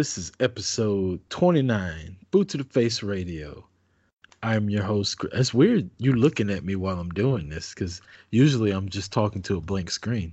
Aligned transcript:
This 0.00 0.16
is 0.16 0.32
episode 0.40 1.20
29, 1.28 2.16
Boot 2.30 2.48
to 2.48 2.56
the 2.56 2.64
Face 2.64 3.02
Radio. 3.02 3.66
I'm 4.42 4.70
your 4.70 4.82
host. 4.82 5.22
It's 5.34 5.52
weird 5.52 5.90
you 5.98 6.14
looking 6.14 6.48
at 6.48 6.64
me 6.64 6.74
while 6.74 6.98
I'm 6.98 7.10
doing 7.10 7.50
this 7.50 7.74
because 7.74 8.00
usually 8.30 8.70
I'm 8.70 8.88
just 8.88 9.12
talking 9.12 9.42
to 9.42 9.58
a 9.58 9.60
blank 9.60 9.90
screen. 9.90 10.32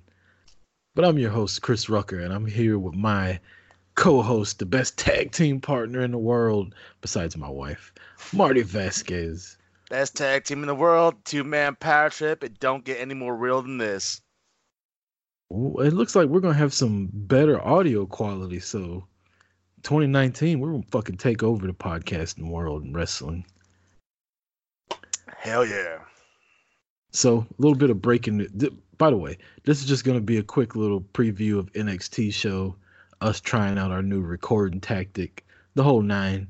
But 0.95 1.03
I'm 1.03 1.17
your 1.17 1.31
host, 1.31 1.63
Chris 1.63 1.89
Rucker, 1.89 2.17
and 2.17 2.33
I'm 2.33 2.45
here 2.45 2.79
with 2.79 2.95
my 2.95 3.41
co 3.95 4.21
host, 4.21 4.59
the 4.59 4.65
best 4.65 4.97
tag 4.97 5.33
team 5.33 5.59
partner 5.59 5.99
in 5.99 6.11
the 6.11 6.17
world, 6.17 6.73
besides 7.01 7.35
my 7.35 7.49
wife, 7.49 7.91
Marty 8.31 8.61
Vasquez. 8.61 9.57
Best 9.89 10.15
tag 10.15 10.45
team 10.45 10.61
in 10.61 10.67
the 10.67 10.75
world, 10.75 11.15
two 11.25 11.43
man 11.43 11.75
power 11.75 12.09
trip. 12.09 12.41
It 12.41 12.61
don't 12.61 12.85
get 12.85 13.01
any 13.01 13.15
more 13.15 13.35
real 13.35 13.61
than 13.61 13.79
this. 13.79 14.21
It 15.51 15.91
looks 15.91 16.15
like 16.15 16.29
we're 16.29 16.39
gonna 16.39 16.53
have 16.53 16.73
some 16.73 17.09
better 17.11 17.61
audio 17.61 18.05
quality. 18.05 18.61
So, 18.61 19.03
2019, 19.87 20.59
we're 20.59 20.71
gonna 20.71 20.83
fucking 20.91 21.15
take 21.15 21.43
over 21.43 21.65
the 21.65 21.71
podcasting 21.71 22.49
world 22.49 22.83
and 22.83 22.93
wrestling. 22.93 23.45
Hell 25.37 25.65
yeah! 25.65 25.99
So, 27.11 27.37
a 27.37 27.61
little 27.61 27.77
bit 27.77 27.89
of 27.89 28.01
breaking. 28.01 28.45
By 28.97 29.11
the 29.11 29.15
way, 29.15 29.37
this 29.63 29.79
is 29.79 29.87
just 29.87 30.03
gonna 30.03 30.19
be 30.19 30.39
a 30.39 30.43
quick 30.43 30.75
little 30.75 30.99
preview 30.99 31.57
of 31.57 31.71
NXT 31.71 32.33
show, 32.33 32.75
us 33.21 33.39
trying 33.39 33.77
out 33.77 33.91
our 33.91 34.01
new 34.03 34.19
recording 34.19 34.81
tactic, 34.81 35.45
the 35.73 35.83
whole 35.83 36.01
nine. 36.01 36.49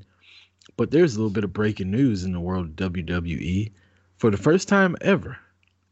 But 0.76 0.90
there's 0.90 1.14
a 1.14 1.18
little 1.18 1.30
bit 1.30 1.44
of 1.44 1.52
breaking 1.52 1.92
news 1.92 2.24
in 2.24 2.32
the 2.32 2.40
world 2.40 2.66
of 2.66 2.92
WWE. 2.92 3.70
For 4.16 4.32
the 4.32 4.36
first 4.36 4.66
time 4.66 4.96
ever 5.00 5.38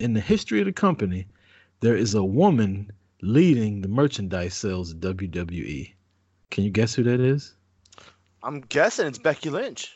in 0.00 0.14
the 0.14 0.20
history 0.20 0.58
of 0.58 0.66
the 0.66 0.72
company, 0.72 1.28
there 1.78 1.96
is 1.96 2.14
a 2.14 2.24
woman 2.24 2.90
leading 3.22 3.82
the 3.82 3.88
merchandise 3.88 4.54
sales 4.54 4.90
of 4.90 4.98
WWE. 4.98 5.92
Can 6.50 6.64
you 6.64 6.70
guess 6.70 6.94
who 6.94 7.02
that 7.04 7.20
is? 7.20 7.54
I'm 8.42 8.60
guessing 8.60 9.06
it's 9.06 9.18
Becky 9.18 9.50
Lynch. 9.50 9.92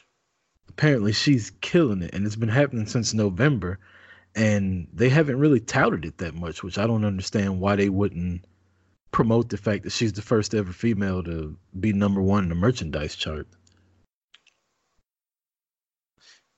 Apparently, 0.69 1.13
she's 1.13 1.51
killing 1.61 2.03
it, 2.03 2.15
and 2.15 2.27
it's 2.27 2.37
been 2.37 2.49
happening 2.49 2.87
since 2.87 3.15
November, 3.15 3.79
and 4.35 4.89
they 4.93 5.09
haven't 5.09 5.39
really 5.39 5.61
touted 5.61 6.05
it 6.05 6.19
that 6.19 6.35
much, 6.35 6.63
which 6.63 6.79
I 6.79 6.87
don't 6.87 7.05
understand 7.05 7.61
why 7.61 7.77
they 7.77 7.89
wouldn't 7.89 8.45
promote 9.13 9.49
the 9.49 9.57
fact 9.57 9.85
that 9.85 9.91
she's 9.91 10.13
the 10.13 10.23
first 10.23 10.55
ever 10.55 10.73
female 10.73 11.23
to 11.25 11.57
be 11.79 11.93
number 11.93 12.21
one 12.21 12.45
in 12.45 12.49
the 12.49 12.55
merchandise 12.55 13.17
chart. 13.17 13.47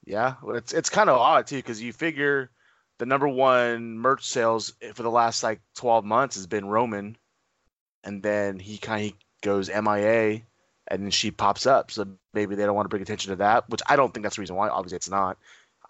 Yeah, 0.05 0.35
it's 0.49 0.73
it's 0.73 0.91
kind 0.91 1.09
of 1.09 1.17
odd 1.19 1.47
too 1.47 1.57
because 1.57 1.81
you 1.81 1.93
figure 1.93 2.51
the 2.99 3.07
number 3.07 3.29
one 3.29 3.99
merch 3.99 4.25
sales 4.27 4.73
for 4.95 5.03
the 5.03 5.11
last 5.11 5.43
like 5.43 5.61
12 5.77 6.05
months 6.05 6.37
has 6.37 6.47
been 6.47 6.67
Roman, 6.67 7.17
and 8.05 8.23
then 8.23 8.59
he 8.59 8.79
kind 8.79 9.13
of 9.13 9.19
goes 9.43 9.69
MIA, 9.69 10.41
and 10.89 11.03
then 11.03 11.11
she 11.11 11.31
pops 11.31 11.67
up. 11.67 11.91
So 11.91 12.07
maybe 12.33 12.55
they 12.55 12.65
don't 12.65 12.75
want 12.75 12.87
to 12.87 12.89
bring 12.89 13.03
attention 13.03 13.31
to 13.31 13.37
that, 13.37 13.69
which 13.69 13.83
I 13.89 13.97
don't 13.97 14.13
think 14.13 14.25
that's 14.25 14.37
the 14.37 14.41
reason 14.41 14.57
why. 14.57 14.69
Obviously, 14.69 14.97
it's 14.97 15.11
not. 15.11 15.39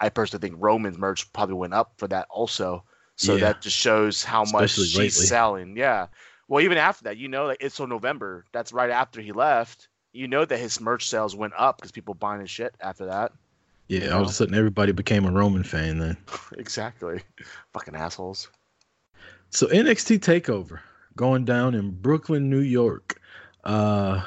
I 0.01 0.09
personally 0.09 0.41
think 0.41 0.61
Roman's 0.61 0.99
merch 0.99 1.33
probably 1.33 1.55
went 1.55 1.75
up 1.75 1.93
for 1.97 2.09
that 2.09 2.27
also. 2.29 2.83
So 3.17 3.35
yeah. 3.35 3.47
that 3.47 3.63
just 3.63 3.77
shows 3.77 4.25
how 4.25 4.43
Especially 4.43 4.85
much 4.85 4.91
she's 4.91 4.99
lately. 4.99 5.27
selling. 5.27 5.77
Yeah. 5.77 6.09
Well, 6.49 6.63
even 6.63 6.79
after 6.79 7.05
that, 7.05 7.17
you 7.19 7.29
know, 7.29 7.47
like 7.47 7.59
it's 7.61 7.77
so 7.77 7.87
November. 7.87 8.45
That's 8.53 8.73
right 8.73 8.91
after 8.91 9.21
he 9.21 9.33
left. 9.33 9.89
You 10.13 10.29
know 10.29 10.45
that 10.45 10.59
his 10.59 10.81
merch 10.81 11.09
sales 11.09 11.35
went 11.35 11.55
up 11.57 11.79
because 11.79 11.93
people 11.93 12.15
buying 12.15 12.41
his 12.41 12.51
shit 12.51 12.75
after 12.81 13.07
that. 13.07 13.33
Yeah, 13.89 14.01
you 14.01 14.07
know? 14.09 14.17
all 14.17 14.23
of 14.23 14.29
a 14.29 14.33
sudden 14.33 14.55
everybody 14.55 14.93
became 14.93 15.25
a 15.25 15.31
Roman 15.31 15.63
fan 15.63 15.99
then. 15.99 16.17
exactly. 16.59 17.21
Fucking 17.73 17.95
assholes. 17.95 18.49
So 19.51 19.67
NXT 19.69 20.19
Takeover 20.19 20.81
going 21.17 21.45
down 21.45 21.75
in 21.75 21.91
Brooklyn, 21.91 22.51
New 22.51 22.61
York. 22.61 23.21
Uh 23.65 24.23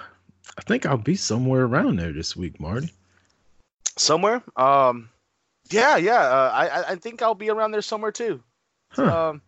I 0.57 0.61
think 0.61 0.85
I'll 0.85 0.97
be 0.97 1.15
somewhere 1.15 1.65
around 1.65 1.97
there 1.97 2.13
this 2.13 2.35
week, 2.35 2.59
Marty. 2.59 2.91
Somewhere? 3.97 4.41
Um 4.55 5.09
yeah, 5.69 5.97
yeah. 5.97 6.21
Uh, 6.21 6.51
I 6.53 6.91
I 6.91 6.95
think 6.95 7.21
I'll 7.21 7.35
be 7.35 7.49
around 7.49 7.71
there 7.71 7.81
somewhere 7.81 8.11
too. 8.11 8.41
Huh. 8.89 9.29
Um 9.29 9.41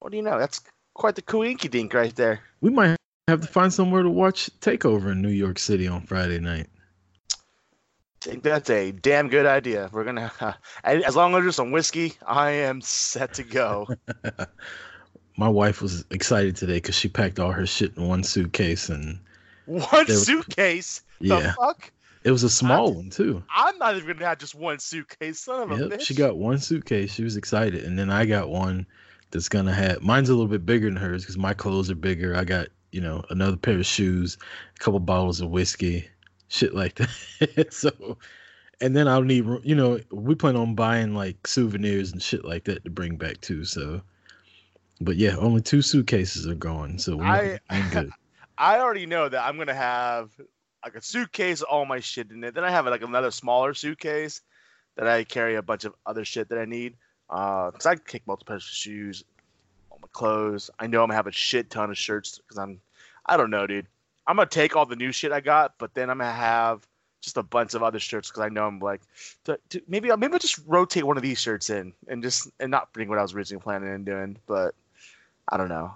what 0.00 0.10
do 0.10 0.16
you 0.16 0.22
know? 0.22 0.38
That's 0.38 0.60
quite 0.94 1.14
the 1.14 1.22
coinky 1.22 1.70
dink 1.70 1.94
right 1.94 2.14
there. 2.14 2.40
We 2.60 2.70
might 2.70 2.96
have 3.28 3.40
to 3.40 3.46
find 3.46 3.72
somewhere 3.72 4.02
to 4.02 4.10
watch 4.10 4.50
Takeover 4.60 5.12
in 5.12 5.22
New 5.22 5.28
York 5.28 5.58
City 5.58 5.86
on 5.86 6.02
Friday 6.02 6.40
night 6.40 6.68
I 8.20 8.30
think 8.30 8.42
that's 8.42 8.68
a 8.68 8.90
damn 8.90 9.28
good 9.28 9.46
idea. 9.46 9.88
We're 9.92 10.04
gonna, 10.04 10.32
uh, 10.40 10.52
as 10.84 11.14
long 11.14 11.34
as 11.34 11.42
there's 11.42 11.56
some 11.56 11.70
whiskey, 11.70 12.14
I 12.26 12.50
am 12.50 12.80
set 12.80 13.34
to 13.34 13.44
go. 13.44 13.88
My 15.36 15.48
wife 15.48 15.80
was 15.80 16.04
excited 16.10 16.56
today 16.56 16.74
because 16.74 16.96
she 16.96 17.08
packed 17.08 17.38
all 17.38 17.52
her 17.52 17.66
shit 17.66 17.96
in 17.96 18.08
one 18.08 18.24
suitcase 18.24 18.88
and 18.88 19.20
one 19.68 20.06
suitcase. 20.06 21.02
Yeah, 21.20 21.52
fuck. 21.52 21.92
It 22.24 22.30
was 22.30 22.42
a 22.42 22.50
small 22.50 22.88
I'm, 22.88 22.94
one 22.94 23.10
too. 23.10 23.42
I'm 23.54 23.78
not 23.78 23.96
even 23.96 24.16
gonna 24.16 24.26
have 24.26 24.38
just 24.38 24.54
one 24.54 24.78
suitcase, 24.78 25.40
son 25.40 25.70
of 25.70 25.78
yep, 25.78 25.92
a 25.92 25.96
bitch. 25.96 26.00
She 26.02 26.14
got 26.14 26.36
one 26.36 26.58
suitcase. 26.58 27.12
She 27.12 27.22
was 27.22 27.36
excited, 27.36 27.84
and 27.84 27.98
then 27.98 28.10
I 28.10 28.26
got 28.26 28.48
one 28.48 28.86
that's 29.30 29.48
gonna 29.48 29.72
have. 29.72 30.02
Mine's 30.02 30.28
a 30.28 30.32
little 30.32 30.48
bit 30.48 30.66
bigger 30.66 30.86
than 30.86 30.96
hers 30.96 31.22
because 31.22 31.38
my 31.38 31.54
clothes 31.54 31.90
are 31.90 31.94
bigger. 31.94 32.34
I 32.34 32.44
got 32.44 32.68
you 32.92 33.00
know 33.00 33.24
another 33.30 33.56
pair 33.56 33.78
of 33.78 33.86
shoes, 33.86 34.36
a 34.76 34.78
couple 34.78 35.00
bottles 35.00 35.40
of 35.40 35.50
whiskey, 35.50 36.08
shit 36.48 36.74
like 36.74 36.96
that. 36.96 37.68
so, 37.72 38.18
and 38.80 38.96
then 38.96 39.06
I'll 39.06 39.22
need, 39.22 39.46
you 39.62 39.74
know, 39.74 40.00
we 40.10 40.34
plan 40.34 40.56
on 40.56 40.74
buying 40.74 41.14
like 41.14 41.46
souvenirs 41.46 42.12
and 42.12 42.22
shit 42.22 42.44
like 42.44 42.64
that 42.64 42.84
to 42.84 42.90
bring 42.90 43.16
back 43.16 43.40
too. 43.40 43.64
So, 43.64 44.00
but 45.00 45.16
yeah, 45.16 45.36
only 45.36 45.60
two 45.60 45.82
suitcases 45.82 46.46
are 46.46 46.54
gone, 46.54 46.98
so 46.98 47.16
we're 47.16 47.24
I, 47.24 47.58
good. 47.90 48.10
I 48.58 48.80
already 48.80 49.06
know 49.06 49.28
that 49.28 49.44
I'm 49.44 49.56
gonna 49.56 49.72
have 49.72 50.30
like 50.84 50.96
a 50.96 51.02
suitcase, 51.02 51.62
all 51.62 51.86
my 51.86 52.00
shit 52.00 52.30
in 52.30 52.42
it. 52.42 52.54
Then 52.54 52.64
I 52.64 52.70
have 52.70 52.86
like 52.86 53.02
another 53.02 53.30
smaller 53.30 53.72
suitcase 53.72 54.42
that 54.96 55.06
I 55.06 55.24
carry 55.24 55.54
a 55.54 55.62
bunch 55.62 55.84
of 55.84 55.94
other 56.04 56.24
shit 56.24 56.48
that 56.48 56.58
I 56.58 56.64
need. 56.64 56.96
Uh, 57.30 57.70
cause 57.70 57.86
I 57.86 57.94
kick 57.94 58.26
multiple 58.26 58.52
pairs 58.52 58.64
of 58.64 58.70
shoes, 58.70 59.24
all 59.90 59.98
my 60.02 60.08
clothes. 60.12 60.70
I 60.78 60.88
know 60.88 61.02
I'm 61.02 61.08
gonna 61.08 61.16
have 61.16 61.26
a 61.28 61.32
shit 61.32 61.70
ton 61.70 61.90
of 61.90 61.98
shirts 61.98 62.38
because 62.38 62.58
I'm, 62.58 62.80
I 63.26 63.36
don't 63.36 63.50
know, 63.50 63.66
dude. 63.66 63.86
I'm 64.26 64.36
gonna 64.36 64.48
take 64.48 64.74
all 64.74 64.86
the 64.86 64.96
new 64.96 65.12
shit 65.12 65.30
I 65.30 65.40
got, 65.40 65.74
but 65.78 65.94
then 65.94 66.10
I'm 66.10 66.18
gonna 66.18 66.32
have 66.32 66.86
just 67.20 67.36
a 67.36 67.42
bunch 67.42 67.74
of 67.74 67.82
other 67.82 67.98
shirts 67.98 68.28
because 68.28 68.42
I 68.42 68.48
know 68.48 68.66
I'm 68.66 68.80
like, 68.80 69.02
to, 69.44 69.58
to, 69.70 69.82
maybe 69.86 70.08
maybe 70.16 70.32
I'll 70.32 70.38
just 70.38 70.60
rotate 70.66 71.04
one 71.04 71.16
of 71.16 71.22
these 71.22 71.40
shirts 71.40 71.70
in 71.70 71.92
and 72.08 72.22
just 72.22 72.50
and 72.58 72.70
not 72.70 72.92
bring 72.92 73.08
what 73.08 73.18
I 73.18 73.22
was 73.22 73.34
originally 73.34 73.62
planning 73.62 73.92
on 73.92 74.04
doing. 74.04 74.36
But 74.46 74.74
I 75.48 75.56
don't 75.56 75.68
know. 75.68 75.92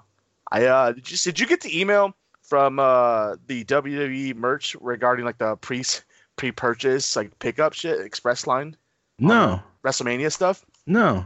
I 0.50 0.66
uh, 0.66 0.92
you, 0.96 1.16
did 1.16 1.40
you 1.40 1.46
get 1.46 1.60
the 1.60 1.80
email 1.80 2.14
from 2.52 2.78
uh 2.78 3.34
the 3.46 3.64
WWE 3.64 4.36
merch 4.36 4.76
regarding 4.82 5.24
like 5.24 5.38
the 5.38 5.56
pre 5.56 5.82
pre 6.36 6.52
purchase 6.52 7.16
like 7.16 7.38
pickup 7.38 7.72
shit 7.72 7.98
express 8.00 8.46
line? 8.46 8.76
No. 9.18 9.62
WrestleMania 9.82 10.30
stuff. 10.30 10.62
No. 10.86 11.24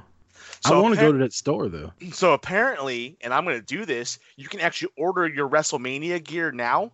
So 0.64 0.78
I 0.78 0.80
want 0.80 0.94
to 0.94 1.00
go 1.00 1.10
to 1.10 1.18
that 1.18 1.32
store 1.32 1.68
though. 1.68 1.92
So 2.12 2.32
apparently, 2.32 3.16
and 3.22 3.34
I'm 3.34 3.44
going 3.44 3.58
to 3.58 3.66
do 3.66 3.84
this, 3.84 4.20
you 4.36 4.46
can 4.46 4.60
actually 4.60 4.92
order 4.96 5.26
your 5.26 5.48
WrestleMania 5.48 6.22
gear 6.22 6.52
now, 6.52 6.92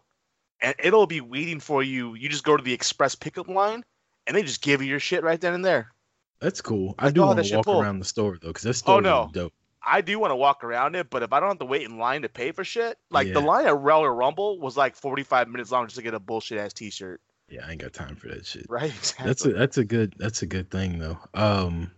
and 0.63 0.75
it'll 0.79 1.07
be 1.07 1.21
waiting 1.21 1.61
for 1.61 1.83
you. 1.83 2.15
You 2.15 2.31
just 2.31 2.45
go 2.45 2.57
to 2.57 2.63
the 2.63 2.73
express 2.73 3.15
pickup 3.15 3.49
line, 3.49 3.85
and 4.27 4.35
they 4.35 4.43
just 4.43 4.63
give 4.63 4.81
you 4.81 4.89
your 4.89 4.99
shit 4.99 5.23
right 5.23 5.43
then 5.43 5.53
and 5.53 5.63
there. 5.63 5.93
That's 6.41 6.63
cool. 6.63 6.95
I, 6.99 7.11
do 7.11 7.21
want 7.21 7.45
to 7.45 7.57
walk 7.57 7.69
around 7.69 7.99
the 7.99 8.07
store 8.07 8.39
though, 8.41 8.49
because 8.49 8.63
that 8.63 8.75
store 8.75 8.97
oh, 8.97 9.01
no. 9.01 9.27
is 9.27 9.33
dope. 9.33 9.53
I 9.85 10.01
do 10.01 10.19
want 10.19 10.31
to 10.31 10.37
walk 10.37 10.65
around 10.65 10.95
it, 10.95 11.11
but 11.11 11.23
if 11.23 11.33
I 11.33 11.41
don't 11.41 11.51
have 11.51 11.59
to 11.59 11.65
wait 11.65 11.83
in 11.83 11.99
line 11.99 12.23
to 12.23 12.29
pay 12.29 12.53
for 12.53 12.65
shit, 12.65 12.99
like 13.11 13.27
yeah. 13.29 13.35
the 13.35 13.41
line 13.41 13.67
at 13.67 13.77
Royal 13.77 14.09
Rumble 14.09 14.59
was 14.59 14.77
like 14.77 14.95
45 14.95 15.49
minutes 15.49 15.73
long 15.73 15.87
just 15.87 15.97
to 15.97 16.03
get 16.03 16.15
a 16.15 16.21
bullshit 16.21 16.59
ass 16.59 16.73
T-shirt. 16.73 17.21
Yeah, 17.49 17.67
I 17.67 17.73
ain't 17.73 17.81
got 17.81 17.93
time 17.93 18.17
for 18.17 18.29
that 18.29 18.47
shit. 18.47 18.67
Right. 18.69 18.95
Exactly. 18.95 19.27
That's 19.27 19.45
a 19.45 19.53
that's 19.53 19.79
a 19.79 19.85
good 19.85 20.15
that's 20.17 20.43
a 20.43 20.47
good 20.47 20.71
thing 20.71 20.99
though. 20.99 21.19
Um, 21.35 21.91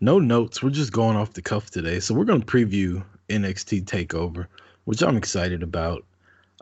no 0.00 0.18
notes. 0.18 0.62
We're 0.62 0.70
just 0.70 0.92
going 0.92 1.16
off 1.16 1.32
the 1.32 1.42
cuff 1.42 1.70
today. 1.70 2.00
So 2.00 2.14
we're 2.14 2.24
going 2.24 2.42
to 2.42 2.46
preview 2.46 3.02
NXT 3.28 3.84
Takeover, 3.84 4.46
which 4.84 5.02
I'm 5.02 5.16
excited 5.16 5.62
about. 5.62 6.04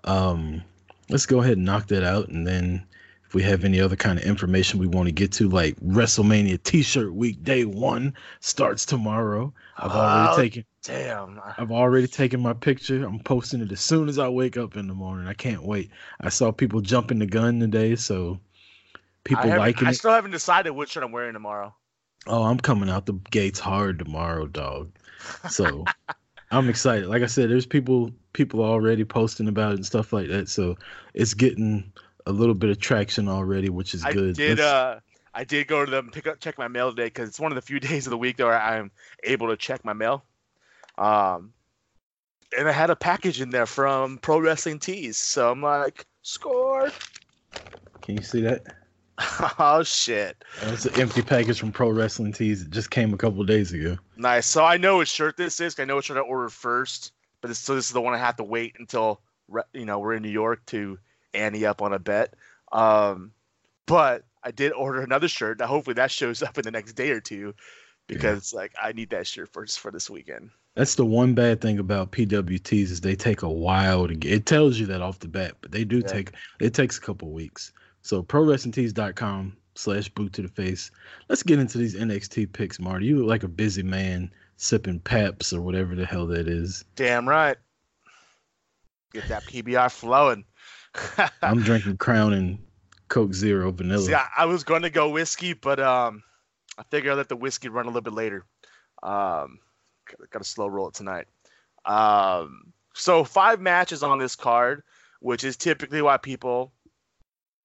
Um, 0.05 0.63
let's 1.09 1.27
go 1.27 1.41
ahead 1.41 1.57
and 1.57 1.67
knock 1.67 1.89
that 1.89 2.05
out, 2.05 2.29
and 2.29 2.47
then 2.47 2.87
we 3.35 3.43
have 3.43 3.65
any 3.65 3.81
other 3.81 3.97
kind 3.97 4.19
of 4.19 4.25
information 4.25 4.79
we 4.79 4.87
want 4.87 5.07
to 5.07 5.13
get 5.13 5.33
to, 5.33 5.49
like 5.49 5.77
WrestleMania 5.81 6.63
T-shirt 6.63 7.13
week, 7.15 7.43
day 7.43 7.65
one 7.65 8.15
starts 8.41 8.87
tomorrow. 8.87 9.53
I've 9.77 9.91
already 9.91 10.33
oh, 10.33 10.37
taken. 10.37 10.65
Damn. 10.83 11.41
I've 11.59 11.73
already 11.73 12.07
taken 12.07 12.41
my 12.41 12.53
picture. 12.53 13.05
I'm 13.05 13.19
posting 13.19 13.61
it 13.61 13.73
as 13.73 13.81
soon 13.81 14.09
as 14.09 14.19
I 14.19 14.29
wake 14.29 14.57
up 14.57 14.77
in 14.77 14.87
the 14.87 14.95
morning. 14.95 15.27
I 15.27 15.35
can't 15.35 15.65
wait. 15.65 15.91
I 16.21 16.29
saw 16.29 16.53
people 16.53 16.81
jumping 16.81 17.19
the 17.19 17.27
gun 17.27 17.59
today, 17.59 17.97
so 17.97 18.39
people 19.25 19.49
liking 19.49 19.89
it. 19.89 19.91
I 19.91 19.93
still 19.93 20.13
haven't 20.13 20.31
decided 20.31 20.71
which 20.71 20.91
shirt 20.91 21.03
I'm 21.03 21.13
wearing 21.13 21.33
tomorrow. 21.33 21.75
Oh, 22.27 22.45
I'm 22.45 22.59
coming 22.59 22.89
out 22.89 23.07
the 23.07 23.15
gates 23.31 23.59
hard 23.59 23.99
tomorrow, 23.99 24.47
dog. 24.47 24.93
So 25.51 25.85
I'm 26.51 26.69
excited. 26.69 27.09
Like 27.09 27.23
I 27.23 27.27
said, 27.27 27.51
there's 27.51 27.67
people 27.67 28.13
people 28.33 28.63
already 28.63 29.05
posting 29.05 29.49
about 29.49 29.73
it 29.73 29.77
and 29.77 29.87
stuff 29.87 30.13
like 30.13 30.29
that. 30.29 30.49
So 30.49 30.77
it's 31.15 31.35
getting 31.35 31.93
a 32.27 32.33
little 32.33 32.55
bit 32.55 32.71
of 32.71 32.79
traction 32.79 33.29
already, 33.29 33.69
which 33.69 33.95
is 33.95 34.05
I 34.05 34.13
good. 34.13 34.37
Did 34.37 34.61
uh 34.61 35.01
I 35.35 35.45
did 35.45 35.67
go 35.67 35.85
to 35.85 35.91
them 35.91 36.11
pick 36.11 36.27
up 36.27 36.41
check 36.41 36.59
my 36.59 36.69
mail 36.69 36.91
today 36.91 37.07
because 37.07 37.29
it's 37.29 37.41
one 37.41 37.53
of 37.53 37.57
the 37.57 37.63
few 37.63 37.81
days 37.91 38.07
of 38.07 38.11
the 38.11 38.19
week 38.19 38.39
where 38.39 38.59
I'm 38.59 38.91
able 39.25 39.49
to 39.49 39.57
check 39.57 39.85
my 39.85 39.93
mail. 39.93 40.25
Um, 40.97 41.53
and 42.57 42.69
I 42.69 42.73
had 42.73 42.91
a 42.91 42.97
package 42.97 43.41
in 43.41 43.51
there 43.51 43.67
from 43.67 44.19
Pro 44.19 44.39
Wrestling 44.39 44.79
Tees. 44.79 45.17
So 45.17 45.51
I'm 45.51 45.61
like, 45.61 46.07
score. 46.23 46.91
Can 48.03 48.17
you 48.17 48.23
see 48.23 48.43
that? 48.43 48.63
oh 49.59 49.83
shit! 49.85 50.45
It's 50.63 50.87
an 50.87 51.01
empty 51.01 51.23
package 51.23 51.61
from 51.61 51.71
Pro 51.71 51.91
Wrestling 51.91 52.33
Tees. 52.33 52.63
It 52.63 52.71
just 52.71 52.91
came 52.91 53.15
a 53.15 53.17
couple 53.17 53.45
days 53.45 53.73
ago. 53.73 53.97
Nice. 54.17 54.47
So 54.47 54.65
I 54.65 54.77
know 54.77 54.97
what 54.97 55.09
shirt 55.09 55.37
this 55.37 55.61
is. 55.61 55.79
I 55.79 55.85
know 55.85 55.97
what 55.97 56.05
shirt 56.05 56.17
I 56.17 56.21
ordered 56.21 56.53
first, 56.53 57.13
but 57.41 57.49
this, 57.49 57.61
so 57.61 57.77
this 57.77 57.87
is 57.87 57.93
the 57.93 58.01
one 58.01 58.15
I 58.15 58.19
have 58.19 58.37
to 58.37 58.45
wait 58.45 58.75
until 58.79 59.21
you 59.73 59.85
know 59.85 60.01
we're 60.01 60.15
in 60.15 60.23
New 60.23 60.31
York 60.31 60.67
to 60.67 60.99
ante 61.35 61.67
up 61.67 61.83
on 61.83 61.93
a 61.93 61.99
bet. 61.99 62.35
Um, 62.73 63.33
but 63.87 64.25
I 64.43 64.51
did 64.51 64.73
order 64.73 65.01
another 65.01 65.29
shirt. 65.29 65.59
Now 65.59 65.67
hopefully 65.67 65.95
that 65.95 66.11
shows 66.11 66.43
up 66.43 66.59
in 66.59 66.65
the 66.65 66.71
next 66.71 66.93
day 66.95 67.11
or 67.11 67.21
two, 67.21 67.55
because 68.07 68.53
yeah. 68.53 68.61
like 68.61 68.73
I 68.83 68.93
need 68.93 69.11
that 69.11 69.27
shirt 69.27 69.53
for 69.53 69.67
for 69.67 69.91
this 69.91 70.11
weekend. 70.11 70.51
That's 70.75 70.97
the 70.97 71.07
one 71.07 71.35
bad 71.35 71.61
thing 71.61 71.79
about 71.79 72.11
PWTs 72.11 72.91
is 72.91 73.01
they 73.01 73.15
take 73.15 73.43
a 73.43 73.49
while 73.49 74.09
to 74.09 74.15
get. 74.15 74.33
It 74.33 74.47
tells 74.47 74.79
you 74.79 74.87
that 74.87 75.03
off 75.03 75.21
the 75.21 75.29
bat, 75.29 75.55
but 75.61 75.71
they 75.71 75.85
do 75.85 75.99
yeah. 75.99 76.07
take. 76.09 76.33
It 76.61 76.75
takes 76.75 76.99
a 76.99 77.01
couple 77.01 77.31
weeks. 77.31 77.73
So 78.03 78.23
prowrestlingtees.com 78.23 79.57
slash 79.77 80.09
boot 80.11 80.33
to 80.35 80.43
the 80.43 80.49
face. 80.49 80.91
Let's 81.29 81.43
get 81.43 81.59
into 81.59 81.79
these 81.79 81.95
NXT 81.95 82.53
picks, 82.53 82.81
Marty. 82.81 83.07
You 83.07 83.19
look 83.19 83.29
like 83.29 83.45
a 83.45 83.49
busy 83.49 83.83
man 83.83 84.31
sipping 84.57 85.01
Pabst 85.01 85.53
or 85.53 85.61
whatever 85.61 85.95
the 85.95 86.05
hell 86.05 86.27
that 86.27 86.49
is. 86.49 86.85
Damn 86.97 87.29
right. 87.29 87.57
Get 89.13 89.29
that 89.29 89.45
PBR 89.45 89.93
flowing. 89.93 90.45
I'm 91.43 91.63
drinking 91.63 91.97
Crown 91.97 92.33
and 92.33 92.59
Coke 93.09 93.35
Zero 93.35 93.71
vanilla. 93.71 94.09
Yeah, 94.09 94.27
I, 94.37 94.43
I 94.43 94.45
was 94.47 94.65
going 94.65 94.83
to 94.83 94.91
go 94.91 95.11
whiskey, 95.11 95.53
but 95.53 95.81
um, 95.81 96.23
I 96.79 96.83
figured 96.91 97.13
I'll 97.13 97.17
let 97.17 97.29
the 97.29 97.37
whiskey 97.37 97.69
run 97.69 97.87
a 97.87 97.89
little 97.89 98.03
bit 98.03 98.15
later. 98.15 98.45
Um, 99.03 99.59
got 100.31 100.39
to 100.39 100.45
slow 100.45 100.67
roll 100.67 100.89
it 100.89 100.95
tonight. 100.95 101.27
Um, 101.85 102.73
so 102.95 103.25
five 103.25 103.61
matches 103.61 104.03
on 104.03 104.19
this 104.19 104.37
card, 104.37 104.83
which 105.21 105.45
is 105.45 105.57
typically 105.57 106.03
why 106.03 106.17
people 106.17 106.73